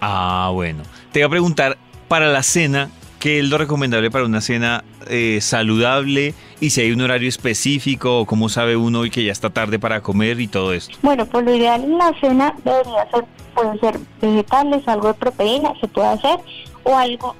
Ah, 0.00 0.50
bueno. 0.52 0.82
Te 1.12 1.20
voy 1.20 1.26
a 1.26 1.30
preguntar, 1.30 1.78
para 2.08 2.26
la 2.26 2.42
cena, 2.42 2.90
¿qué 3.24 3.38
es 3.38 3.48
lo 3.48 3.56
recomendable 3.56 4.10
para 4.10 4.26
una 4.26 4.42
cena 4.42 4.84
eh, 5.08 5.38
saludable? 5.40 6.34
Y 6.60 6.68
si 6.68 6.82
hay 6.82 6.92
un 6.92 7.00
horario 7.00 7.26
específico, 7.26 8.20
o 8.20 8.26
cómo 8.26 8.50
sabe 8.50 8.76
uno 8.76 9.06
y 9.06 9.10
que 9.10 9.24
ya 9.24 9.32
está 9.32 9.48
tarde 9.48 9.78
para 9.78 10.02
comer 10.02 10.42
y 10.42 10.46
todo 10.46 10.74
esto. 10.74 10.98
Bueno, 11.00 11.24
pues 11.24 11.42
lo 11.42 11.54
ideal 11.54 11.82
en 11.82 11.96
la 11.96 12.12
cena 12.20 12.54
debería 12.62 13.10
ser, 13.10 13.24
pueden 13.54 13.80
ser 13.80 13.98
vegetales, 14.20 14.86
algo 14.86 15.08
de 15.08 15.14
proteína, 15.14 15.72
se 15.80 15.88
puede 15.88 16.08
hacer, 16.08 16.38
o 16.82 16.94
algo 16.94 17.34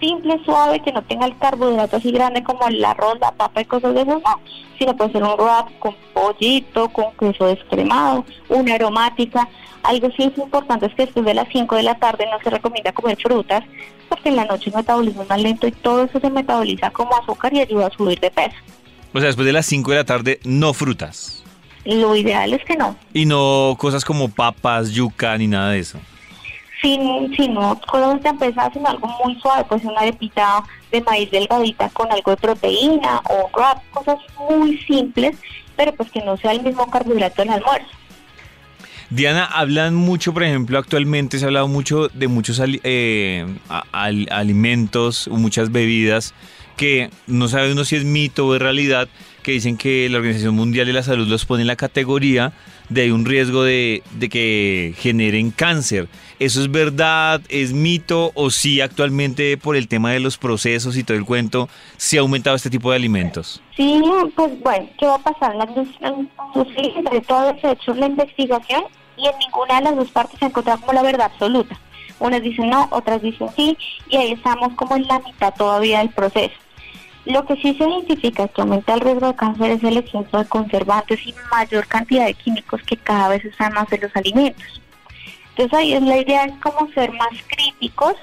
simple, 0.00 0.40
suave, 0.44 0.80
que 0.80 0.92
no 0.92 1.02
tenga 1.02 1.26
el 1.26 1.36
carbohidrato 1.38 1.96
así 1.96 2.10
grande 2.10 2.42
como 2.42 2.66
el 2.68 2.84
arroz, 2.84 3.18
la 3.20 3.32
papa 3.32 3.60
y 3.60 3.64
cosas 3.64 3.94
de 3.94 4.02
esas, 4.02 4.16
no, 4.16 4.40
sino 4.78 4.96
puede 4.96 5.12
ser 5.12 5.22
un 5.22 5.36
wrap 5.36 5.68
con 5.78 5.94
pollito, 6.12 6.88
con 6.88 7.12
queso 7.18 7.46
descremado, 7.46 8.24
una 8.48 8.74
aromática. 8.74 9.48
Algo 9.82 10.08
sí 10.16 10.24
es 10.24 10.38
importante 10.38 10.86
es 10.86 10.94
que 10.94 11.04
después 11.06 11.24
de 11.24 11.34
las 11.34 11.48
5 11.50 11.76
de 11.76 11.82
la 11.82 11.94
tarde 11.96 12.26
no 12.30 12.38
se 12.42 12.50
recomienda 12.50 12.92
comer 12.92 13.16
frutas, 13.20 13.64
porque 14.08 14.28
en 14.28 14.36
la 14.36 14.44
noche 14.44 14.70
el 14.70 14.76
metabolismo 14.76 15.22
es 15.22 15.28
más 15.28 15.40
lento 15.40 15.66
y 15.66 15.72
todo 15.72 16.04
eso 16.04 16.20
se 16.20 16.30
metaboliza 16.30 16.90
como 16.90 17.16
azúcar 17.16 17.54
y 17.54 17.60
ayuda 17.60 17.86
a 17.86 17.90
subir 17.90 18.18
de 18.20 18.30
peso. 18.30 18.56
O 19.12 19.18
sea, 19.18 19.28
después 19.28 19.46
de 19.46 19.52
las 19.52 19.66
5 19.66 19.90
de 19.90 19.96
la 19.96 20.04
tarde, 20.04 20.40
no 20.44 20.74
frutas. 20.74 21.42
Lo 21.84 22.14
ideal 22.14 22.52
es 22.52 22.62
que 22.64 22.76
no, 22.76 22.96
Y 23.14 23.24
no 23.24 23.74
cosas 23.78 24.04
como 24.04 24.28
papas, 24.28 24.90
yuca, 24.90 25.38
ni 25.38 25.46
nada 25.46 25.70
de 25.70 25.78
eso. 25.78 25.98
Sin, 26.80 27.34
sin 27.36 27.54
no 27.54 27.80
tan 28.22 28.38
pesadas, 28.38 28.72
sino 28.72 28.88
algo 28.88 29.08
muy 29.24 29.34
suave, 29.40 29.64
pues 29.68 29.84
una 29.84 30.00
arepita 30.00 30.64
de 30.90 31.00
maíz 31.02 31.30
delgadita 31.30 31.88
con 31.90 32.10
algo 32.12 32.30
de 32.30 32.36
proteína 32.36 33.20
o 33.28 33.50
wrap, 33.56 33.82
cosas 33.90 34.18
muy 34.48 34.78
simples, 34.78 35.36
pero 35.76 35.92
pues 35.92 36.10
que 36.10 36.22
no 36.22 36.36
sea 36.36 36.52
el 36.52 36.62
mismo 36.62 36.88
carbohidrato 36.90 37.42
del 37.42 37.50
almuerzo. 37.50 37.88
Diana, 39.10 39.46
hablan 39.46 39.94
mucho, 39.94 40.34
por 40.34 40.42
ejemplo, 40.42 40.78
actualmente 40.78 41.38
se 41.38 41.44
ha 41.44 41.48
hablado 41.48 41.66
mucho 41.66 42.08
de 42.08 42.28
muchos 42.28 42.60
eh, 42.82 43.46
alimentos 44.30 45.28
muchas 45.28 45.72
bebidas 45.72 46.34
que 46.76 47.10
no 47.26 47.48
sabe 47.48 47.72
uno 47.72 47.84
si 47.84 47.96
es 47.96 48.04
mito 48.04 48.46
o 48.46 48.54
es 48.54 48.62
realidad, 48.62 49.08
que 49.48 49.52
dicen 49.52 49.78
que 49.78 50.10
la 50.10 50.18
Organización 50.18 50.54
Mundial 50.54 50.84
de 50.84 50.92
la 50.92 51.02
Salud 51.02 51.26
los 51.26 51.46
pone 51.46 51.62
en 51.62 51.68
la 51.68 51.76
categoría 51.76 52.52
de 52.90 53.14
un 53.14 53.24
riesgo 53.24 53.62
de, 53.62 54.02
de 54.10 54.28
que 54.28 54.92
generen 54.98 55.52
cáncer. 55.52 56.06
¿Eso 56.38 56.60
es 56.60 56.70
verdad? 56.70 57.40
¿Es 57.48 57.72
mito? 57.72 58.30
¿O 58.34 58.50
sí 58.50 58.82
actualmente 58.82 59.56
por 59.56 59.74
el 59.74 59.88
tema 59.88 60.12
de 60.12 60.20
los 60.20 60.36
procesos 60.36 60.98
y 60.98 61.02
todo 61.02 61.16
el 61.16 61.24
cuento 61.24 61.70
se 61.96 62.18
ha 62.18 62.20
aumentado 62.20 62.56
este 62.56 62.68
tipo 62.68 62.90
de 62.90 62.96
alimentos? 62.96 63.62
Sí, 63.74 64.02
pues 64.36 64.60
bueno, 64.60 64.86
¿qué 64.98 65.06
va 65.06 65.14
a 65.14 65.22
pasar? 65.22 65.56
La 65.56 65.64
industria, 65.64 66.14
industria 66.54 66.92
entre 66.94 67.20
todos 67.22 67.58
se 67.62 67.68
ha 67.68 67.72
hecho 67.72 67.94
la 67.94 68.04
investigación 68.04 68.82
y 69.16 69.28
en 69.28 69.38
ninguna 69.38 69.76
de 69.76 69.80
las 69.80 69.96
dos 69.96 70.10
partes 70.10 70.38
se 70.38 70.44
ha 70.44 70.48
encontrado 70.48 70.78
como 70.80 70.92
la 70.92 71.02
verdad 71.04 71.30
absoluta. 71.32 71.80
Unas 72.18 72.42
dicen 72.42 72.68
no, 72.68 72.86
otras 72.90 73.22
dicen 73.22 73.48
sí, 73.56 73.78
y 74.10 74.16
ahí 74.18 74.32
estamos 74.32 74.74
como 74.74 74.94
en 74.94 75.06
la 75.06 75.20
mitad 75.20 75.54
todavía 75.54 76.00
del 76.00 76.10
proceso. 76.10 76.52
Lo 77.28 77.44
que 77.44 77.56
sí 77.56 77.74
se 77.74 77.86
identifica 77.86 78.48
que 78.48 78.62
aumenta 78.62 78.94
el 78.94 79.00
riesgo 79.00 79.26
de 79.26 79.36
cáncer 79.36 79.72
es 79.72 79.84
el 79.84 79.98
exceso 79.98 80.38
de 80.38 80.46
conservantes 80.46 81.26
y 81.26 81.34
mayor 81.50 81.86
cantidad 81.86 82.24
de 82.24 82.32
químicos 82.32 82.82
que 82.84 82.96
cada 82.96 83.28
vez 83.28 83.44
están 83.44 83.74
más 83.74 83.92
en 83.92 84.00
los 84.00 84.16
alimentos. 84.16 84.80
Entonces 85.50 85.78
ahí 85.78 85.92
es 85.92 86.02
la 86.02 86.16
idea 86.16 86.44
es 86.46 86.54
como 86.62 86.90
ser 86.92 87.12
más 87.12 87.28
críticos 87.48 88.14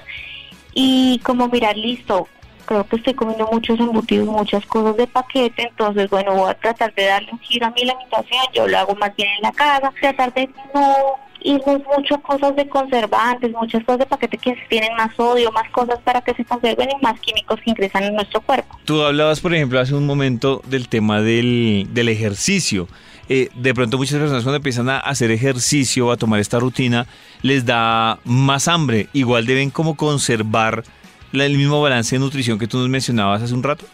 y 0.74 1.20
como 1.20 1.46
mirar, 1.46 1.76
listo, 1.76 2.26
creo 2.64 2.84
que 2.84 2.96
estoy 2.96 3.14
comiendo 3.14 3.48
muchos 3.52 3.78
embutidos, 3.78 4.26
muchas 4.26 4.66
cosas 4.66 4.96
de 4.96 5.06
paquete, 5.06 5.68
entonces 5.68 6.10
bueno, 6.10 6.34
voy 6.34 6.50
a 6.50 6.54
tratar 6.54 6.92
de 6.94 7.04
darle 7.06 7.30
un 7.30 7.38
giro 7.38 7.66
a 7.66 7.70
mi 7.70 7.82
alimentación, 7.82 8.42
yo 8.52 8.66
lo 8.66 8.76
hago 8.76 8.96
más 8.96 9.14
bien 9.14 9.28
en 9.36 9.42
la 9.42 9.52
casa, 9.52 9.92
tratar 10.00 10.34
de 10.34 10.50
no 10.74 11.16
mucho 11.54 12.14
a 12.16 12.18
cosas 12.22 12.56
de 12.56 12.68
conservantes, 12.68 13.52
muchas 13.52 13.84
cosas 13.84 14.00
de 14.00 14.06
paquete 14.06 14.36
que 14.38 14.56
tienen 14.68 14.94
más 14.96 15.14
sodio, 15.16 15.50
más 15.52 15.68
cosas 15.70 15.98
para 16.04 16.20
que 16.20 16.34
se 16.34 16.44
conserven 16.44 16.88
y 16.90 17.02
más 17.04 17.18
químicos 17.20 17.60
que 17.60 17.70
ingresan 17.70 18.04
en 18.04 18.14
nuestro 18.14 18.40
cuerpo. 18.40 18.76
Tú 18.84 19.02
hablabas, 19.02 19.40
por 19.40 19.54
ejemplo, 19.54 19.78
hace 19.80 19.94
un 19.94 20.06
momento 20.06 20.60
del 20.66 20.88
tema 20.88 21.20
del, 21.20 21.86
del 21.90 22.08
ejercicio. 22.08 22.88
Eh, 23.28 23.48
de 23.56 23.74
pronto 23.74 23.98
muchas 23.98 24.18
personas 24.20 24.44
cuando 24.44 24.56
empiezan 24.56 24.88
a 24.88 24.98
hacer 24.98 25.30
ejercicio 25.32 26.12
a 26.12 26.16
tomar 26.16 26.38
esta 26.38 26.60
rutina 26.60 27.06
les 27.42 27.64
da 27.66 28.18
más 28.24 28.68
hambre. 28.68 29.08
Igual 29.12 29.46
deben 29.46 29.70
como 29.70 29.96
conservar 29.96 30.84
la- 31.32 31.44
el 31.44 31.56
mismo 31.56 31.80
balance 31.80 32.14
de 32.16 32.20
nutrición 32.20 32.58
que 32.58 32.68
tú 32.68 32.78
nos 32.78 32.88
mencionabas 32.88 33.42
hace 33.42 33.54
un 33.54 33.62
rato. 33.64 33.84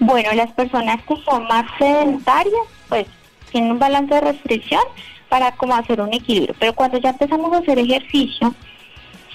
Bueno, 0.00 0.30
las 0.34 0.52
personas 0.52 1.00
que 1.02 1.14
son 1.24 1.44
más 1.48 1.64
sedentarias, 1.78 2.54
pues 2.88 3.06
tienen 3.50 3.72
un 3.72 3.78
balance 3.78 4.14
de 4.14 4.20
restricción 4.20 4.82
para 5.28 5.52
como 5.52 5.74
hacer 5.74 6.00
un 6.00 6.12
equilibrio. 6.12 6.54
Pero 6.58 6.74
cuando 6.74 6.98
ya 6.98 7.10
empezamos 7.10 7.52
a 7.52 7.58
hacer 7.58 7.78
ejercicio, 7.78 8.54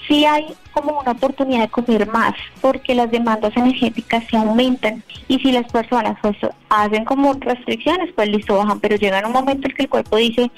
sí 0.07 0.25
hay 0.25 0.47
como 0.73 0.99
una 0.99 1.11
oportunidad 1.11 1.61
de 1.61 1.67
comer 1.69 2.07
más, 2.07 2.33
porque 2.61 2.95
las 2.95 3.11
demandas 3.11 3.55
energéticas 3.55 4.23
se 4.29 4.37
aumentan. 4.37 5.03
Y 5.27 5.39
si 5.39 5.51
las 5.51 5.71
personas 5.71 6.17
pues 6.21 6.37
hacen 6.69 7.05
como 7.05 7.33
restricciones, 7.33 8.11
pues 8.15 8.29
listo, 8.29 8.57
bajan. 8.57 8.79
Pero 8.79 8.95
llega 8.95 9.25
un 9.25 9.33
momento 9.33 9.67
en 9.67 9.75
que 9.75 9.83
el 9.83 9.89
cuerpo 9.89 10.17
dice, 10.17 10.51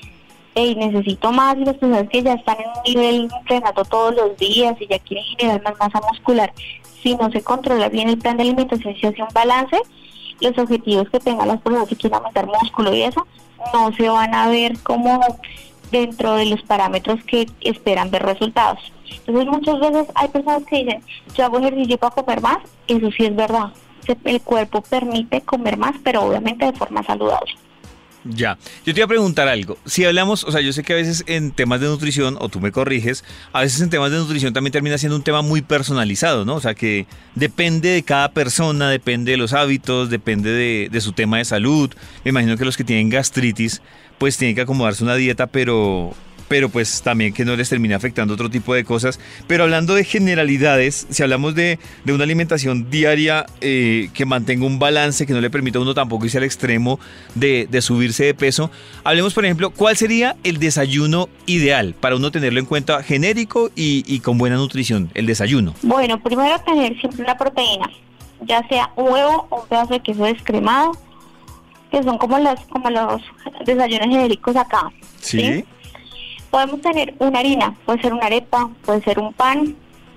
hey, 0.56 0.76
necesito 0.78 1.32
más, 1.32 1.58
y 1.58 1.66
las 1.66 1.76
personas 1.76 2.10
que 2.10 2.24
ya 2.24 2.34
están 2.34 2.58
en 2.60 2.68
un 2.68 2.84
nivel 2.86 3.30
entrenando 3.40 3.84
todos 3.84 4.16
los 4.16 4.38
días 4.38 4.76
y 4.80 4.88
ya 4.88 5.00
quieren 5.00 5.26
generar 5.38 5.62
más 5.64 5.78
masa 5.78 6.02
muscular, 6.10 6.54
si 7.04 7.16
no 7.16 7.30
se 7.30 7.44
controla 7.44 7.90
bien 7.90 8.10
el 8.10 8.18
plan 8.18 8.38
de 8.38 8.44
alimentación, 8.44 8.96
si 8.96 9.06
hace 9.06 9.22
un 9.22 9.28
balance, 9.34 9.78
los 10.40 10.58
objetivos 10.58 11.10
que 11.10 11.20
tengan 11.20 11.50
las 11.50 11.62
personas 11.62 11.88
que 11.88 11.96
quieren 11.96 12.18
aumentar 12.18 12.48
músculo 12.48 12.96
y 12.96 13.04
eso, 13.04 13.28
no 13.74 13.92
se 13.94 14.10
van 14.10 14.34
a 14.34 14.48
ver 14.50 14.78
como 14.80 15.22
dentro 15.92 16.36
de 16.36 16.46
los 16.46 16.62
parámetros 16.64 17.24
que 17.24 17.48
esperan 17.62 18.12
ver 18.12 18.24
resultados. 18.24 18.80
Entonces 19.26 19.46
muchas 19.46 19.80
veces 19.80 20.08
hay 20.16 20.28
personas 20.28 20.64
que 20.66 20.84
dicen, 20.84 21.04
yo 21.36 21.46
hago 21.46 21.60
ejercicio 21.60 21.98
para 21.98 22.16
comer 22.16 22.42
más, 22.42 22.58
eso 22.88 23.10
sí 23.12 23.26
es 23.26 23.36
verdad. 23.36 23.72
El 24.24 24.42
cuerpo 24.42 24.82
permite 24.82 25.42
comer 25.42 25.78
más, 25.78 25.96
pero 26.04 26.24
obviamente 26.24 26.66
de 26.66 26.74
forma 26.74 27.02
saludable. 27.04 27.52
Ya, 28.28 28.58
yo 28.84 28.94
te 28.94 29.00
iba 29.00 29.06
a 29.06 29.08
preguntar 29.08 29.48
algo. 29.48 29.78
Si 29.86 30.04
hablamos, 30.04 30.44
o 30.46 30.52
sea, 30.52 30.60
yo 30.60 30.74
sé 30.74 30.82
que 30.82 30.94
a 30.94 30.96
veces 30.96 31.24
en 31.28 31.52
temas 31.52 31.80
de 31.80 31.86
nutrición, 31.86 32.38
o 32.40 32.50
tú 32.50 32.60
me 32.60 32.72
corriges, 32.72 33.24
a 33.54 33.62
veces 33.62 33.82
en 33.82 33.92
temas 33.92 34.10
de 34.10 34.18
nutrición 34.18 34.52
también 34.52 34.72
termina 34.72 34.98
siendo 34.98 35.16
un 35.16 35.22
tema 35.22 35.44
muy 35.44 35.62
personalizado, 35.62 36.44
¿no? 36.44 36.56
O 36.56 36.60
sea, 36.60 36.74
que 36.74 37.06
depende 37.36 37.90
de 37.90 38.02
cada 38.02 38.32
persona, 38.32 38.90
depende 38.90 39.32
de 39.32 39.38
los 39.38 39.54
hábitos, 39.54 40.10
depende 40.10 40.50
de, 40.50 40.90
de 40.92 41.02
su 41.02 41.14
tema 41.14 41.38
de 41.38 41.46
salud. 41.46 41.94
Me 42.24 42.30
imagino 42.30 42.58
que 42.58 42.66
los 42.66 42.78
que 42.78 42.84
tienen 42.84 43.10
gastritis, 43.10 43.84
pues 44.18 44.38
tienen 44.38 44.56
que 44.56 44.62
acomodarse 44.62 45.04
una 45.04 45.16
dieta, 45.16 45.46
pero, 45.46 46.16
pero 46.48 46.70
pues 46.70 47.02
también 47.02 47.34
que 47.34 47.46
no 47.46 47.56
les 47.56 47.70
termine 47.70 47.96
afectando 47.96 48.34
otro 48.34 48.50
tipo 48.50 48.74
de 48.74 48.84
cosas. 48.84 49.20
Pero 49.48 49.64
hablando 49.64 49.96
de 49.96 50.04
generalidades, 50.04 51.08
si 51.10 51.24
hablamos 51.24 51.56
de, 51.56 51.80
de 52.04 52.14
una 52.14 52.24
alimentación 52.24 52.90
diaria 52.90 53.46
eh, 53.62 54.10
que 54.14 54.26
mantenga 54.26 54.66
un 54.66 54.80
balance, 54.80 55.26
que 55.26 55.34
no 55.34 55.42
le 55.42 55.50
permita 55.50 55.80
a 55.80 55.82
uno 55.82 55.94
tampoco 55.94 56.26
irse 56.26 56.38
al 56.38 56.44
extremo 56.44 57.00
de, 57.34 57.68
de 57.70 57.82
subirse 57.82 58.26
de 58.26 58.34
peso, 58.34 58.72
hablemos 59.04 59.34
por 59.34 59.46
ejemplo, 59.46 59.72
¿cuál 59.72 59.98
sería 59.98 60.36
el 60.44 60.60
desayuno 60.60 61.30
ideal 61.46 61.96
para 62.00 62.16
uno 62.16 62.32
tenerlo 62.32 62.60
en 62.60 62.66
cuenta 62.66 63.04
genérico 63.04 63.70
y, 63.76 64.04
y 64.08 64.20
con 64.20 64.38
buena 64.38 64.56
nutrición? 64.56 65.10
El 65.14 65.26
desayuno. 65.26 65.74
Bueno, 65.82 66.22
primero 66.22 66.58
tener 66.60 67.00
siempre 67.00 67.24
una 67.24 67.38
proteína, 67.38 67.90
ya 68.42 68.66
sea 68.68 68.92
un 68.96 69.12
huevo 69.12 69.48
o 69.50 69.62
un 69.62 69.68
pedazo 69.68 69.94
de 69.94 70.00
queso 70.02 70.24
descremado, 70.24 70.92
que 71.92 72.04
son 72.04 72.18
como 72.18 72.38
las 72.40 72.60
como 72.68 72.90
los 72.90 73.22
desayunos 73.66 74.08
genéricos 74.08 74.56
acá. 74.56 74.92
Podemos 76.56 76.80
tener 76.80 77.14
una 77.20 77.40
harina, 77.40 77.76
puede 77.86 78.02
ser 78.02 78.14
una 78.14 78.28
arepa, 78.28 78.70
puede 78.86 79.04
ser 79.04 79.20
un 79.20 79.34
pan, 79.34 79.76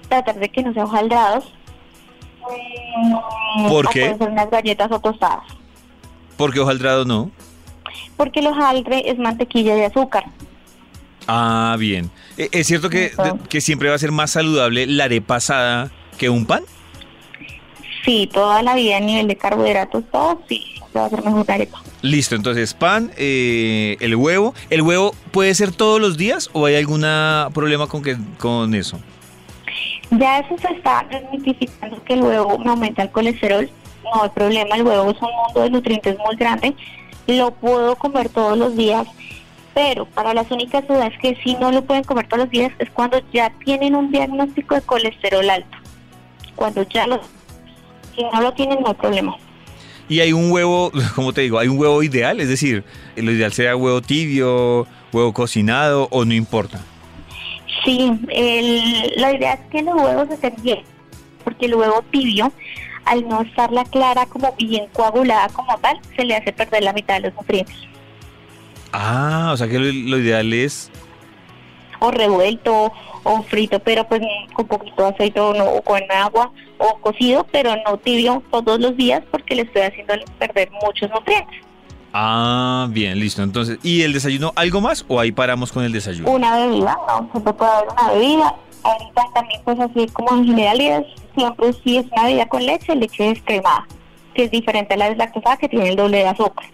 tratar 0.08 0.38
de 0.38 0.48
que 0.48 0.62
no 0.62 0.72
sea 0.72 0.84
hojaldrados. 0.84 1.52
Mm, 3.56 3.68
¿Por 3.68 3.88
o 3.88 3.90
qué? 3.90 4.02
Pueden 4.02 4.18
ser 4.18 4.30
unas 4.30 4.48
galletas 4.48 4.88
o 4.92 5.00
tostadas. 5.00 5.42
Porque 6.36 6.60
hojaldrado 6.60 7.04
no. 7.04 7.32
Porque 8.16 8.38
el 8.38 8.46
hojaldre 8.46 9.10
es 9.10 9.18
mantequilla 9.18 9.74
de 9.74 9.86
azúcar. 9.86 10.26
Ah, 11.26 11.74
bien. 11.76 12.08
Eh, 12.36 12.48
¿Es 12.52 12.68
cierto 12.68 12.88
que, 12.88 13.10
que 13.48 13.60
siempre 13.60 13.88
va 13.88 13.96
a 13.96 13.98
ser 13.98 14.12
más 14.12 14.30
saludable 14.30 14.86
la 14.86 15.06
arepa 15.06 15.34
asada 15.34 15.90
que 16.18 16.30
un 16.30 16.46
pan? 16.46 16.62
Sí, 18.08 18.26
toda 18.32 18.62
la 18.62 18.74
vida 18.74 18.96
a 18.96 19.00
nivel 19.00 19.28
de 19.28 19.36
carbohidratos, 19.36 20.02
todo 20.10 20.40
sí, 20.48 20.64
se 20.90 20.98
va 20.98 21.04
a 21.04 21.06
hacer 21.08 21.22
mejor 21.22 21.44
arepa. 21.50 21.82
Listo, 22.00 22.36
entonces 22.36 22.72
pan, 22.72 23.12
eh, 23.18 23.98
el 24.00 24.16
huevo. 24.16 24.54
¿El 24.70 24.80
huevo 24.80 25.14
puede 25.30 25.54
ser 25.54 25.72
todos 25.72 26.00
los 26.00 26.16
días 26.16 26.48
o 26.54 26.64
hay 26.64 26.76
algún 26.76 27.04
problema 27.52 27.86
con, 27.86 28.02
que, 28.02 28.16
con 28.38 28.74
eso? 28.74 28.98
Ya 30.10 30.38
eso 30.38 30.56
se 30.56 30.72
está 30.72 31.06
desmitificando 31.10 32.02
que 32.02 32.14
el 32.14 32.22
huevo 32.22 32.56
no 32.64 32.70
aumenta 32.70 33.02
el 33.02 33.10
colesterol. 33.10 33.68
No 34.02 34.22
hay 34.22 34.30
problema, 34.30 34.76
el 34.76 34.84
huevo 34.84 35.10
es 35.10 35.20
un 35.20 35.28
mundo 35.44 35.60
de 35.60 35.68
nutrientes 35.68 36.16
muy 36.16 36.34
grande. 36.36 36.74
Lo 37.26 37.50
puedo 37.50 37.94
comer 37.96 38.30
todos 38.30 38.56
los 38.56 38.74
días, 38.74 39.06
pero 39.74 40.06
para 40.06 40.32
las 40.32 40.50
únicas 40.50 40.88
dudas 40.88 41.12
que 41.20 41.36
si 41.44 41.56
no 41.56 41.70
lo 41.72 41.84
pueden 41.84 42.04
comer 42.04 42.26
todos 42.26 42.44
los 42.44 42.50
días 42.50 42.72
es 42.78 42.88
cuando 42.88 43.20
ya 43.34 43.50
tienen 43.66 43.94
un 43.94 44.10
diagnóstico 44.10 44.76
de 44.76 44.80
colesterol 44.80 45.50
alto. 45.50 45.76
Cuando 46.56 46.84
ya 46.84 47.06
lo, 47.06 47.20
si 48.18 48.24
no 48.24 48.40
lo 48.40 48.52
tienen, 48.52 48.80
no 48.80 48.88
hay 48.88 48.94
problema. 48.94 49.36
Y 50.08 50.20
hay 50.20 50.32
un 50.32 50.50
huevo, 50.50 50.90
como 51.14 51.32
te 51.32 51.42
digo, 51.42 51.58
hay 51.58 51.68
un 51.68 51.78
huevo 51.78 52.02
ideal, 52.02 52.40
es 52.40 52.48
decir, 52.48 52.84
lo 53.16 53.30
ideal 53.30 53.52
sea 53.52 53.76
huevo 53.76 54.02
tibio, 54.02 54.86
huevo 55.12 55.32
cocinado 55.32 56.08
o 56.10 56.24
no 56.24 56.34
importa. 56.34 56.80
Sí, 57.84 58.10
la 59.16 59.32
idea 59.32 59.54
es 59.54 59.60
que 59.70 59.82
los 59.82 59.94
huevos 59.94 60.28
estén 60.30 60.54
bien, 60.62 60.80
porque 61.44 61.66
el 61.66 61.74
huevo 61.74 62.02
tibio, 62.10 62.52
al 63.04 63.28
no 63.28 63.42
estar 63.42 63.70
la 63.72 63.84
clara 63.84 64.26
como 64.26 64.54
bien 64.56 64.86
coagulada 64.92 65.48
como 65.50 65.78
tal, 65.78 65.98
se 66.16 66.24
le 66.24 66.36
hace 66.36 66.52
perder 66.52 66.82
la 66.82 66.92
mitad 66.92 67.14
de 67.14 67.28
los 67.28 67.34
nutrientes. 67.34 67.76
Ah, 68.92 69.50
o 69.52 69.56
sea 69.56 69.68
que 69.68 69.78
lo, 69.78 70.18
ideal 70.18 70.52
es... 70.52 70.90
O 72.00 72.10
revuelto 72.10 72.92
o 73.28 73.42
frito, 73.42 73.78
pero 73.80 74.06
pues 74.08 74.22
con 74.54 74.66
poquito 74.66 75.02
de 75.02 75.08
aceite 75.10 75.38
o, 75.38 75.52
no, 75.52 75.64
o 75.64 75.82
con 75.82 76.00
agua 76.10 76.50
o 76.78 76.98
cocido, 77.00 77.46
pero 77.52 77.74
no 77.86 77.98
tibio 77.98 78.42
todos 78.50 78.80
los 78.80 78.96
días 78.96 79.22
porque 79.30 79.54
le 79.54 79.62
estoy 79.62 79.82
haciendo 79.82 80.14
perder 80.38 80.70
muchos 80.82 81.10
nutrientes. 81.10 81.56
Ah, 82.12 82.88
bien, 82.90 83.18
listo. 83.20 83.42
Entonces, 83.42 83.78
¿y 83.82 84.02
el 84.02 84.12
desayuno 84.12 84.52
algo 84.56 84.80
más 84.80 85.04
o 85.08 85.20
ahí 85.20 85.30
paramos 85.30 85.70
con 85.70 85.84
el 85.84 85.92
desayuno? 85.92 86.30
Una 86.30 86.56
bebida, 86.56 86.96
no, 87.06 87.28
siempre 87.30 87.52
puede 87.52 87.70
haber 87.70 87.88
una 87.92 88.12
bebida. 88.12 88.54
Ahorita 88.82 89.22
también, 89.34 89.60
pues 89.64 89.78
así 89.80 90.06
como 90.12 90.36
en 90.36 90.46
generalidad, 90.46 91.04
siempre 91.34 91.72
si 91.84 91.98
es 91.98 92.06
una 92.12 92.24
bebida 92.24 92.48
con 92.48 92.64
leche, 92.64 92.94
leche 92.94 93.24
descremada, 93.24 93.86
que 94.34 94.44
es 94.44 94.50
diferente 94.50 94.94
a 94.94 94.96
la 94.96 95.08
deslactosada 95.10 95.56
que 95.58 95.68
tiene 95.68 95.90
el 95.90 95.96
doble 95.96 96.18
de 96.18 96.28
azúcar. 96.28 96.66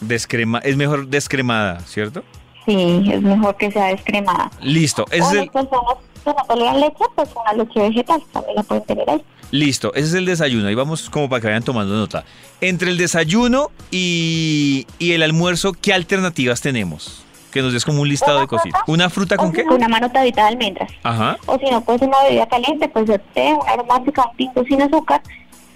Descrema, 0.00 0.58
es 0.58 0.76
mejor 0.76 1.06
descremada, 1.06 1.80
¿cierto? 1.80 2.24
Sí, 2.66 3.10
es 3.12 3.22
mejor 3.22 3.56
que 3.56 3.70
sea 3.70 3.86
descremada. 3.86 4.50
Listo. 4.60 5.04
es 5.10 5.30
el... 5.32 5.50
personas 5.50 5.96
que 6.24 6.30
no 6.30 6.36
toleran 6.48 6.80
leche, 6.80 7.04
pues 7.14 7.28
una 7.34 7.52
leche 7.52 7.80
vegetal 7.80 8.22
también 8.32 8.56
la 8.56 8.62
pueden 8.62 8.84
tener 8.84 9.10
ahí. 9.10 9.24
Listo, 9.50 9.92
ese 9.94 10.08
es 10.08 10.14
el 10.14 10.24
desayuno. 10.24 10.68
Ahí 10.68 10.74
vamos 10.74 11.10
como 11.10 11.28
para 11.28 11.40
que 11.40 11.46
vayan 11.48 11.62
tomando 11.62 11.94
nota. 11.94 12.24
Entre 12.62 12.90
el 12.90 12.96
desayuno 12.96 13.70
y, 13.90 14.86
el 14.98 15.22
almuerzo, 15.22 15.72
¿qué 15.74 15.92
alternativas 15.92 16.62
tenemos? 16.62 17.22
Que 17.50 17.60
nos 17.60 17.74
des 17.74 17.84
como 17.84 18.00
un 18.00 18.08
listado 18.08 18.40
de 18.40 18.46
cositas. 18.46 18.80
¿Una 18.86 19.10
fruta 19.10 19.36
con 19.36 19.52
qué? 19.52 19.62
Una 19.64 19.88
manotadita 19.88 20.42
de 20.42 20.48
almendras. 20.48 20.90
Ajá. 21.02 21.36
O 21.44 21.58
si 21.58 21.66
no, 21.70 21.82
pues 21.82 22.00
una 22.00 22.22
bebida 22.22 22.46
caliente, 22.46 22.88
pues 22.88 23.06
de 23.06 23.18
té, 23.18 23.52
una 23.52 23.72
aromática, 23.72 24.26
un 24.30 24.36
tinto 24.38 24.64
sin 24.64 24.80
azúcar, 24.80 25.20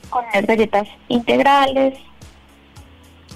con 0.08 0.24
las 0.32 0.46
galletas 0.46 0.88
integrales, 1.08 1.98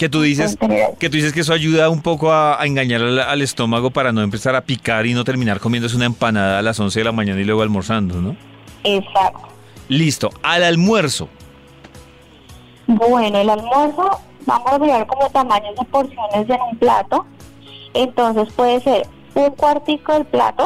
que 0.00 0.08
tú 0.08 0.22
dices 0.22 0.56
que 0.98 1.10
tú 1.10 1.16
dices 1.18 1.34
que 1.34 1.40
eso 1.40 1.52
ayuda 1.52 1.90
un 1.90 2.00
poco 2.00 2.32
a, 2.32 2.56
engañar 2.64 3.02
al, 3.02 3.42
estómago 3.42 3.90
para 3.90 4.12
no 4.12 4.22
empezar 4.22 4.56
a 4.56 4.62
picar 4.62 5.04
y 5.04 5.12
no 5.12 5.24
terminar 5.24 5.60
comiéndose 5.60 5.94
una 5.94 6.06
empanada 6.06 6.60
a 6.60 6.62
las 6.62 6.80
11 6.80 7.00
de 7.00 7.04
la 7.04 7.12
mañana 7.12 7.38
y 7.38 7.44
luego 7.44 7.60
almorzando, 7.60 8.14
¿no? 8.14 8.34
Exacto. 8.82 9.48
Listo, 9.88 10.30
al 10.42 10.64
almuerzo. 10.64 11.28
Bueno, 12.86 13.40
el 13.40 13.50
almuerzo 13.50 14.20
vamos 14.46 14.72
a 14.72 14.78
mirar 14.78 15.06
como 15.06 15.28
tamaños 15.28 15.76
de 15.78 15.84
porciones 15.84 16.48
en 16.48 16.60
un 16.62 16.78
plato. 16.78 17.26
Entonces 17.92 18.50
puede 18.54 18.80
ser 18.80 19.06
un 19.34 19.50
cuartico 19.50 20.14
del 20.14 20.24
plato, 20.24 20.64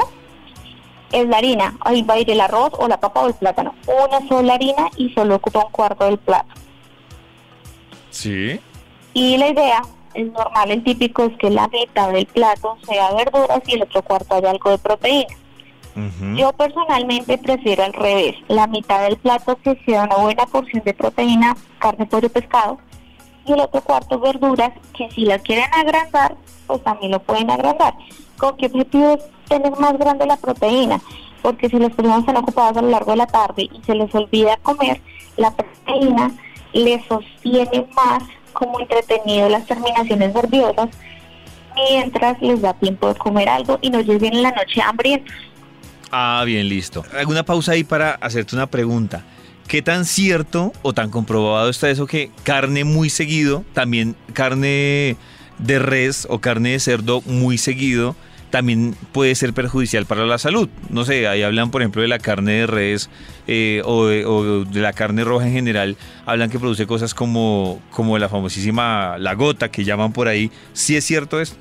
es 1.11 1.27
la 1.27 1.39
harina, 1.39 1.77
ahí 1.81 2.03
va 2.03 2.15
a 2.15 2.19
ir 2.21 2.31
el 2.31 2.41
arroz 2.41 2.71
o 2.79 2.87
la 2.87 3.01
papa 3.01 3.23
o 3.23 3.27
el 3.27 3.35
plátano. 3.35 3.75
Una 3.89 4.29
sola 4.29 4.55
harina 4.55 4.91
y 4.97 5.13
solo 5.13 5.35
ocupa 5.35 5.65
un 5.65 5.73
cuarto 5.73 6.05
del 6.05 6.19
plato. 6.19 6.55
Sí. 8.11 8.61
Y 9.15 9.39
la 9.39 9.49
idea 9.49 9.83
es 10.15 10.31
normal, 10.33 10.71
el 10.71 10.85
típico 10.85 11.25
es 11.25 11.37
que 11.39 11.51
la 11.51 11.69
mitad 11.69 12.11
del 12.11 12.27
plato 12.27 12.77
sea 12.87 13.13
verduras 13.15 13.63
y 13.67 13.75
el 13.75 13.83
otro 13.83 14.03
cuarto 14.03 14.35
haya 14.35 14.51
algo 14.51 14.71
de 14.71 14.79
proteína. 14.79 15.35
Yo 16.35 16.53
personalmente 16.53 17.39
prefiero 17.39 17.85
al 17.85 17.93
revés, 17.93 18.35
la 18.49 18.67
mitad 18.67 19.03
del 19.03 19.17
plato 19.17 19.57
que 19.63 19.81
sea 19.87 20.03
una 20.03 20.17
buena 20.17 20.45
porción 20.47 20.83
de 20.85 20.93
proteína, 20.93 21.57
carne, 21.79 22.07
pollo, 22.07 22.29
pescado, 22.29 22.79
y 23.47 23.53
el 23.53 23.61
otro 23.61 23.81
cuarto 23.81 24.19
verduras 24.19 24.73
que 24.97 25.09
si 25.13 25.25
las 25.25 25.41
quieren 25.43 25.73
agrandar, 25.73 26.37
pues 26.67 26.83
también 26.83 27.13
lo 27.13 27.21
pueden 27.21 27.49
agrandar. 27.49 27.95
¿Con 28.39 28.57
qué 28.57 28.67
objetivo 28.67 29.13
es 29.15 29.25
tener 29.49 29.71
más 29.79 29.97
grande 29.97 30.27
la 30.27 30.37
proteína? 30.37 31.01
Porque 31.43 31.69
si 31.69 31.79
las 31.79 31.93
personas 31.93 32.21
están 32.21 32.39
ocupadas 32.39 32.77
a 32.77 32.83
lo 32.83 32.89
largo 32.89 33.13
de 33.13 33.19
la 33.19 33.27
tarde 33.27 33.69
y 33.71 33.81
se 33.85 33.95
les 33.95 34.13
olvida 34.15 34.57
comer, 34.63 35.01
la 35.37 35.53
proteína 35.53 36.33
les 36.73 37.05
sostiene 37.07 37.87
más 37.95 38.25
como 38.55 38.81
entretenido 38.81 39.51
las 39.51 39.67
terminaciones 39.67 40.35
nerviosas 40.35 40.89
mientras 41.75 42.41
les 42.41 42.63
da 42.63 42.73
tiempo 42.75 43.13
de 43.13 43.19
comer 43.19 43.49
algo 43.49 43.79
y 43.83 43.91
no 43.91 44.01
lleguen 44.01 44.35
en 44.35 44.43
la 44.43 44.53
noche 44.53 44.81
hambrientos. 44.81 45.35
Ah, 46.11 46.43
bien, 46.47 46.69
listo. 46.69 47.05
Alguna 47.19 47.43
pausa 47.43 47.73
ahí 47.73 47.85
para 47.85 48.13
hacerte 48.13 48.55
una 48.55 48.69
pregunta. 48.69 49.25
¿Qué 49.67 49.83
tan 49.83 50.05
cierto 50.05 50.73
o 50.83 50.93
tan 50.93 51.11
comprobado 51.11 51.69
está 51.69 51.91
eso 51.91 52.07
que 52.07 52.31
carne 52.43 52.85
muy 52.85 53.11
seguido, 53.11 53.65
también 53.73 54.15
carne 54.33 55.17
de 55.59 55.79
res 55.79 56.27
o 56.31 56.39
carne 56.39 56.71
de 56.71 56.81
cerdo 56.81 57.23
muy 57.23 57.59
seguido, 57.59 58.15
también 58.55 58.95
puede 59.11 59.35
ser 59.35 59.53
perjudicial 59.53 60.07
para 60.07 60.27
la 60.27 60.39
salud? 60.39 60.69
No 60.89 61.05
sé, 61.05 61.27
ahí 61.27 61.43
hablan 61.43 61.73
por 61.73 61.83
ejemplo 61.83 62.03
de 62.03 62.07
la 62.07 62.21
carne 62.21 62.53
de 62.53 62.67
res 62.69 63.11
eh, 63.49 63.83
o, 63.85 64.07
de, 64.07 64.81
la 64.81 64.93
carne 64.93 65.25
roja 65.25 65.49
en 65.49 65.55
general, 65.55 65.97
hablan 66.25 66.51
que 66.51 66.61
produce 66.61 66.87
cosas 66.87 67.15
como, 67.15 67.81
como 67.91 68.17
la 68.17 68.29
famosísima 68.29 69.17
la 69.19 69.35
gota 69.35 69.73
que 69.73 69.83
llaman 69.83 70.13
por 70.13 70.29
ahí. 70.29 70.53
¿Sí 70.73 70.95
es 70.95 71.03
cierto 71.03 71.41
esto? 71.41 71.57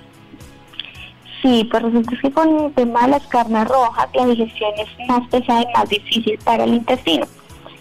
Sí, 1.42 1.68
pues 1.72 1.82
resulta 1.82 2.12
que 2.22 2.30
con 2.30 2.60
el 2.60 2.72
tema 2.74 3.02
de 3.02 3.08
las 3.08 3.26
carnes 3.26 3.68
rojas 3.68 4.08
la 4.14 4.28
digestión 4.28 4.70
es 4.78 5.08
más 5.08 5.28
pesada 5.30 5.64
y 5.64 5.74
más 5.76 5.90
difícil 5.90 6.38
para 6.44 6.64
el 6.64 6.76
intestino, 6.76 7.26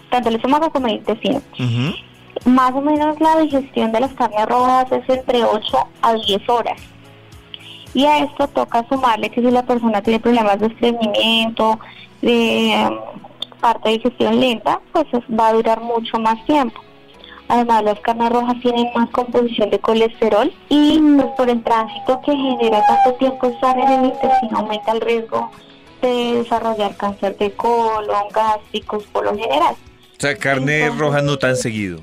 tanto 0.09 0.31
el 0.31 0.37
estómago 0.37 0.71
como 0.71 0.87
el 0.87 0.95
intestino. 0.95 1.43
Más 2.47 2.73
o 2.73 2.81
menos 2.81 3.21
la 3.21 3.41
digestión 3.41 3.93
de 3.93 4.01
las 4.01 4.15
carnes 4.15 4.47
rojas 4.47 4.91
es 4.91 5.07
entre 5.07 5.45
8 5.45 5.79
a 6.01 6.15
10 6.15 6.49
horas. 6.49 6.81
Y 7.95 8.05
a 8.07 8.19
esto 8.25 8.49
toca 8.49 8.87
sumarle 8.89 9.31
que 9.31 9.41
si 9.41 9.51
la 9.51 9.65
persona 9.65 10.03
tiene 10.03 10.21
problemas 10.21 10.59
de 10.61 10.67
estreñimiento, 10.67 11.79
de 12.23 12.99
parte 13.61 13.89
de 13.89 13.99
digestión 13.99 14.41
lenta, 14.41 14.81
pues 14.93 15.07
va 15.39 15.49
a 15.49 15.53
durar 15.53 15.81
mucho 15.81 16.19
más 16.19 16.45
tiempo. 16.47 16.81
Además, 17.49 17.85
las 17.85 18.01
carnes 18.01 18.31
rojas 18.31 18.57
tienen 18.63 18.89
más 18.95 19.11
composición 19.11 19.69
de 19.71 19.79
colesterol 19.79 20.53
y 20.69 20.99
pues, 20.99 21.27
por 21.37 21.51
el 21.51 21.63
tránsito 21.63 22.21
que 22.25 22.33
genera 22.33 22.83
tanto 22.87 23.13
tiempo 23.19 23.47
estar 23.47 23.79
en 23.79 23.89
el 23.89 24.05
intestino 24.07 24.59
aumenta 24.59 24.93
el 24.93 25.01
riesgo 25.01 25.51
de 26.01 26.43
desarrollar 26.43 26.97
cáncer 26.97 27.37
de 27.37 27.53
colon, 27.53 28.29
gástricos 28.33 29.05
por 29.13 29.25
lo 29.25 29.37
general. 29.37 29.75
O 29.75 30.21
sea, 30.21 30.37
carne 30.37 30.89
roja 30.91 31.21
no 31.21 31.37
tan 31.37 31.57
seguido. 31.57 32.01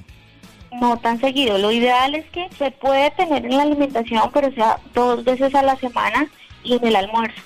No 0.71 0.97
tan 0.97 1.19
seguido. 1.19 1.58
Lo 1.58 1.71
ideal 1.71 2.15
es 2.15 2.25
que 2.32 2.47
se 2.58 2.71
puede 2.71 3.12
tener 3.12 3.45
en 3.45 3.58
la 3.58 3.63
alimentación, 3.63 4.29
pero 4.34 4.51
sea 4.53 4.79
dos 4.93 5.23
veces 5.23 5.53
a 5.55 5.63
la 5.63 5.75
semana 5.77 6.27
y 6.63 6.75
en 6.75 6.86
el 6.86 6.95
almuerzo, 6.95 7.41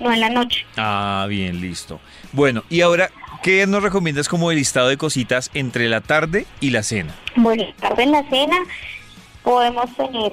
no 0.00 0.12
en 0.12 0.20
la 0.20 0.30
noche. 0.30 0.64
Ah, 0.76 1.26
bien, 1.28 1.60
listo. 1.60 2.00
Bueno, 2.32 2.62
y 2.68 2.82
ahora, 2.82 3.10
¿Qué 3.42 3.64
nos 3.68 3.82
recomiendas 3.84 4.28
como 4.28 4.50
el 4.50 4.56
listado 4.56 4.88
de 4.88 4.96
cositas 4.96 5.50
entre 5.54 5.88
la 5.88 6.00
tarde 6.00 6.44
y 6.60 6.70
la 6.70 6.82
cena? 6.82 7.14
Bueno, 7.36 7.64
tarde 7.78 8.02
en 8.02 8.10
la 8.10 8.28
cena 8.28 8.56
podemos 9.44 9.94
tener, 9.96 10.32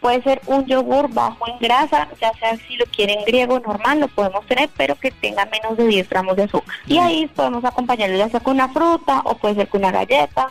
puede 0.00 0.20
ser 0.22 0.42
un 0.46 0.66
yogur 0.66 1.08
bajo 1.08 1.46
en 1.48 1.58
grasa, 1.60 2.08
ya 2.20 2.32
sea 2.34 2.56
si 2.56 2.76
lo 2.76 2.86
quieren 2.86 3.24
griego 3.24 3.60
normal, 3.60 4.00
lo 4.00 4.08
podemos 4.08 4.44
tener, 4.46 4.68
pero 4.76 4.96
que 4.96 5.12
tenga 5.12 5.46
menos 5.46 5.76
de 5.76 5.86
10 5.86 6.08
gramos 6.08 6.36
de 6.36 6.42
azúcar. 6.42 6.74
Y 6.88 6.98
ahí 6.98 7.28
podemos 7.28 7.64
acompañarlo 7.64 8.16
ya 8.16 8.28
sea 8.30 8.40
con 8.40 8.54
una 8.54 8.68
fruta 8.68 9.20
o 9.24 9.38
puede 9.38 9.54
ser 9.54 9.68
con 9.68 9.82
una 9.82 9.92
galleta 9.92 10.48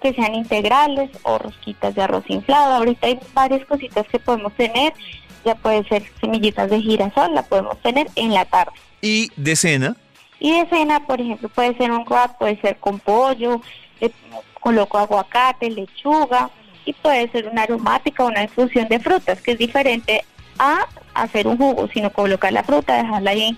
que 0.00 0.14
sean 0.14 0.34
integrales 0.34 1.10
o 1.22 1.38
rosquitas 1.38 1.94
de 1.94 2.02
arroz 2.02 2.24
inflado. 2.28 2.74
Ahorita 2.74 3.06
hay 3.06 3.18
varias 3.34 3.64
cositas 3.66 4.06
que 4.08 4.18
podemos 4.18 4.52
tener, 4.54 4.92
ya 5.44 5.54
puede 5.54 5.84
ser 5.88 6.04
semillitas 6.20 6.70
de 6.70 6.80
girasol, 6.80 7.34
la 7.34 7.42
podemos 7.42 7.80
tener 7.82 8.08
en 8.16 8.34
la 8.34 8.44
tarde. 8.44 8.72
¿Y 9.00 9.30
de 9.36 9.56
cena? 9.56 9.96
Y 10.40 10.52
de 10.52 10.68
cena, 10.68 11.06
por 11.06 11.20
ejemplo, 11.20 11.48
puede 11.48 11.76
ser 11.76 11.90
un 11.90 12.04
wrap, 12.04 12.38
puede 12.38 12.60
ser 12.60 12.76
con 12.78 13.00
pollo, 13.00 13.60
coloco 14.60 14.98
aguacate, 14.98 15.70
lechuga 15.70 16.50
y 16.84 16.92
puede 16.92 17.30
ser 17.30 17.48
una 17.48 17.62
aromática 17.62 18.24
o 18.24 18.28
una 18.28 18.42
infusión 18.42 18.88
de 18.88 19.00
frutas, 19.00 19.40
que 19.40 19.52
es 19.52 19.58
diferente 19.58 20.24
a 20.58 20.86
hacer 21.14 21.46
un 21.46 21.56
jugo, 21.56 21.88
sino 21.92 22.12
colocar 22.12 22.52
la 22.52 22.62
fruta, 22.62 22.96
dejarla 22.96 23.30
ahí 23.30 23.56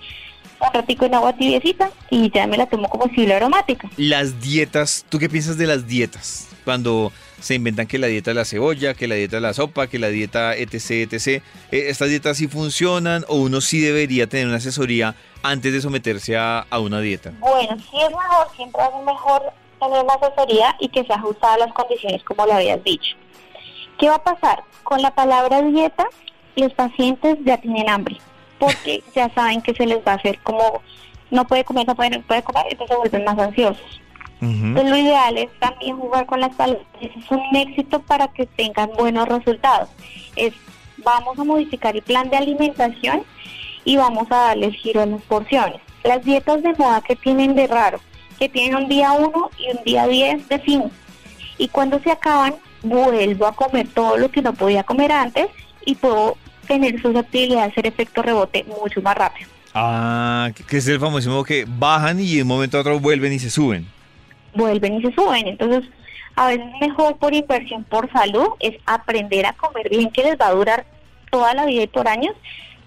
un 0.71 0.75
ratico 0.75 1.05
en 1.05 1.15
agua 1.15 1.33
tibiecita 1.33 1.91
y 2.11 2.31
ya 2.31 2.47
me 2.47 2.57
la 2.57 2.67
tomo 2.67 2.89
como 2.89 3.07
estilo 3.07 3.35
aromática. 3.35 3.89
Las 3.97 4.41
dietas, 4.41 5.05
¿tú 5.09 5.19
qué 5.19 5.29
piensas 5.29 5.59
de 5.59 5.67
las 5.67 5.87
dietas? 5.87 6.49
Cuando 6.65 7.13
se 7.41 7.55
inventan 7.55 7.87
que 7.87 7.99
la 7.99 8.07
dieta 8.07 8.31
de 8.31 8.35
la 8.35 8.45
cebolla, 8.45 8.95
que 8.95 9.09
la 9.09 9.15
dieta 9.15 9.37
de 9.37 9.43
la 9.43 9.55
sopa, 9.55 9.87
que 9.87 9.99
la 9.99 10.09
dieta 10.09 10.55
etc, 10.55 11.13
etc. 11.13 11.27
Eh, 11.27 11.43
¿Estas 11.89 12.11
dietas 12.11 12.37
sí 12.37 12.49
funcionan 12.49 13.25
o 13.29 13.37
uno 13.37 13.61
sí 13.61 13.81
debería 13.81 14.27
tener 14.27 14.47
una 14.47 14.57
asesoría 14.57 15.15
antes 15.43 15.73
de 15.73 15.81
someterse 15.81 16.37
a, 16.37 16.61
a 16.71 16.79
una 16.79 17.01
dieta? 17.01 17.33
Bueno, 17.41 17.77
sí 17.79 17.97
es 18.01 18.11
mejor, 18.11 18.47
siempre 18.57 18.83
es 18.83 19.05
mejor 19.05 19.43
tener 19.81 20.05
una 20.05 20.15
asesoría 20.15 20.77
y 20.79 20.89
que 20.89 21.05
sea 21.05 21.17
ajustada 21.17 21.55
a 21.55 21.59
las 21.59 21.73
condiciones 21.73 22.23
como 22.25 22.47
lo 22.47 22.53
habías 22.53 22.83
dicho. 22.85 23.17
¿Qué 23.99 24.09
va 24.09 24.17
a 24.17 24.25
pasar? 24.25 24.63
Con 24.83 25.03
la 25.03 25.15
palabra 25.15 25.63
dieta, 25.63 26.07
los 26.57 26.73
pacientes 26.75 27.39
ya 27.45 27.59
tienen 27.59 27.89
hambre, 27.89 28.19
porque 28.61 29.03
ya 29.15 29.29
saben 29.31 29.63
que 29.63 29.75
se 29.75 29.87
les 29.87 29.99
va 30.07 30.13
a 30.13 30.17
hacer 30.17 30.39
como 30.41 30.83
no 31.31 31.45
puede 31.47 31.65
comer, 31.65 31.87
no 31.87 31.97
puede, 31.97 32.11
no 32.11 32.23
puede 32.23 32.43
comer, 32.43 32.67
entonces 32.71 32.95
se 32.95 33.01
vuelven 33.01 33.25
más 33.25 33.39
ansiosos. 33.39 34.01
Entonces 34.43 34.91
lo 34.91 34.97
ideal 34.97 35.37
es 35.37 35.51
también 35.59 35.99
jugar 35.99 36.25
con 36.25 36.41
las 36.41 36.55
palabras. 36.55 36.87
Es 37.01 37.31
un 37.31 37.55
éxito 37.55 38.01
para 38.01 38.29
que 38.29 38.47
tengan 38.47 38.91
buenos 38.97 39.29
resultados. 39.29 39.91
Es 40.35 40.55
vamos 41.05 41.39
a 41.39 41.45
modificar 41.45 41.95
el 41.95 42.03
plan 42.03 42.31
de 42.31 42.37
alimentación 42.37 43.23
y 43.85 43.97
vamos 43.97 44.27
a 44.31 44.37
darles 44.37 44.75
giro 44.77 45.03
a 45.03 45.07
las 45.07 45.23
porciones. 45.23 45.81
Las 46.05 46.25
dietas 46.25 46.63
de 46.63 46.73
moda 46.75 47.03
que 47.03 47.17
tienen 47.17 47.55
de 47.55 47.67
raro, 47.67 48.01
que 48.39 48.49
tienen 48.49 48.77
un 48.77 48.89
día 48.89 49.13
1 49.13 49.51
y 49.59 49.77
un 49.77 49.85
día 49.85 50.07
10 50.07 50.49
de 50.49 50.59
fin. 50.61 50.85
Y 51.59 51.69
cuando 51.69 51.99
se 52.01 52.11
acaban, 52.11 52.55
vuelvo 52.83 53.47
a 53.47 53.53
comer 53.53 53.89
todo 53.89 54.17
lo 54.17 54.31
que 54.31 54.41
no 54.41 54.55
podía 54.55 54.85
comer 54.85 55.13
antes 55.13 55.49
y 55.85 55.95
puedo 55.95 56.37
tener 56.71 57.03
susceptibilidad 57.03 57.65
a 57.65 57.67
hacer 57.67 57.87
efecto 57.87 58.23
rebote 58.23 58.65
mucho 58.65 59.03
más 59.03 59.17
rápido. 59.17 59.49
Ah, 59.75 60.51
que 60.69 60.77
es 60.77 60.89
el 60.89 60.99
famosísimo 60.99 61.45
que 61.45 61.65
bajan 61.67 62.21
y 62.21 62.37
de 62.37 62.43
un 62.43 62.49
momento 62.49 62.79
a 62.79 62.81
otro 62.81 62.99
vuelven 62.99 63.33
y 63.33 63.39
se 63.39 63.51
suben 63.51 63.87
vuelven 64.55 64.95
y 64.95 65.03
se 65.03 65.13
suben. 65.13 65.47
Entonces, 65.47 65.85
a 66.37 66.49
veces 66.49 66.67
mejor 66.81 67.17
por 67.19 67.35
inversión 67.35 67.85
por 67.85 68.11
salud 68.13 68.49
es 68.61 68.77
aprender 68.87 69.47
a 69.47 69.53
comer 69.53 69.89
bien, 69.89 70.11
que 70.11 70.23
les 70.23 70.39
va 70.39 70.49
a 70.49 70.53
durar 70.53 70.87
toda 71.31 71.55
la 71.55 71.67
vida 71.67 71.83
y 71.83 71.87
por 71.87 72.09
años, 72.09 72.35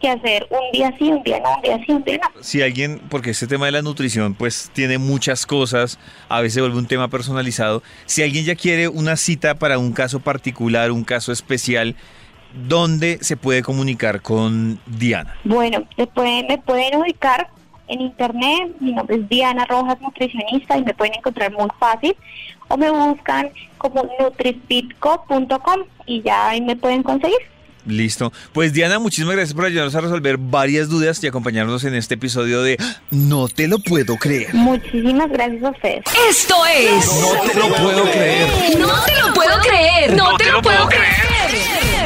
que 0.02 0.10
hacer 0.10 0.48
un 0.50 0.72
día 0.74 0.94
sí, 0.98 1.10
un 1.12 1.24
día 1.24 1.40
no, 1.40 1.56
un 1.56 1.62
día 1.62 1.80
sí, 1.86 1.92
un 1.94 2.04
día 2.04 2.20
no. 2.22 2.44
Si 2.44 2.62
alguien, 2.62 3.00
porque 3.10 3.30
este 3.30 3.48
tema 3.48 3.68
de 3.68 3.72
la 3.72 3.82
nutrición 3.82 4.34
pues 4.34 4.70
tiene 4.74 4.98
muchas 4.98 5.46
cosas, 5.46 5.98
a 6.28 6.42
veces 6.42 6.62
vuelve 6.62 6.78
un 6.78 6.88
tema 6.88 7.08
personalizado, 7.08 7.84
si 8.06 8.22
alguien 8.22 8.44
ya 8.44 8.56
quiere 8.56 8.90
una 8.90 9.16
cita 9.16 9.56
para 9.56 9.78
un 9.78 9.94
caso 9.94 10.20
particular, 10.20 10.92
un 10.92 11.06
caso 11.06 11.32
especial, 11.32 11.96
¿dónde 12.54 13.20
se 13.22 13.38
puede 13.38 13.64
comunicar 13.64 14.22
con 14.22 14.80
Diana? 14.86 15.36
Bueno, 15.44 15.86
me 15.98 16.08
pueden, 16.08 16.48
me 16.48 16.58
pueden 16.58 17.00
ubicar 17.00 17.50
en 17.88 18.02
internet, 18.02 18.76
mi 18.80 18.94
nombre 18.94 19.18
es 19.18 19.30
Diana 19.30 19.66
Rojas, 19.66 20.00
nutricionista, 20.02 20.78
y 20.78 20.84
me 20.84 20.94
pueden 20.94 21.16
encontrar 21.16 21.52
muy 21.52 21.68
fácil, 21.80 22.16
o 22.70 22.78
me 22.78 22.90
buscan 22.90 23.50
como 23.78 24.10
nutrisfitco.com 24.20 25.82
y 26.06 26.22
ya 26.22 26.50
ahí 26.50 26.62
me 26.62 26.76
pueden 26.76 27.04
conseguir. 27.04 27.38
Listo. 27.86 28.32
Pues 28.54 28.72
Diana, 28.72 28.98
muchísimas 29.00 29.36
gracias 29.36 29.54
por 29.54 29.66
ayudarnos 29.66 29.94
a 29.96 30.02
resolver 30.02 30.38
varias 30.38 30.88
dudas 30.88 31.22
y 31.22 31.28
acompañarnos 31.28 31.84
en 31.84 31.96
este 31.96 32.14
episodio 32.14 32.64
de 32.64 32.78
No 33.12 33.50
te 33.50 33.68
lo 33.68 33.80
puedo 33.80 34.16
creer. 34.16 34.54
Muchísimas 34.54 35.30
gracias 35.30 35.64
a 35.64 35.70
ustedes. 35.72 36.04
Esto 36.30 36.56
es 36.66 37.06
No 37.22 37.42
te 37.42 37.60
lo 37.60 37.76
puedo 37.76 38.04
creer. 38.04 38.80
No 38.80 39.04
te 39.04 39.22
lo 39.22 39.34
puedo 39.34 39.60
creer. 39.62 40.14
No 40.16 40.38
te 40.38 40.52
lo 40.52 40.62
puedo 40.62 40.88
creer. 40.88 42.03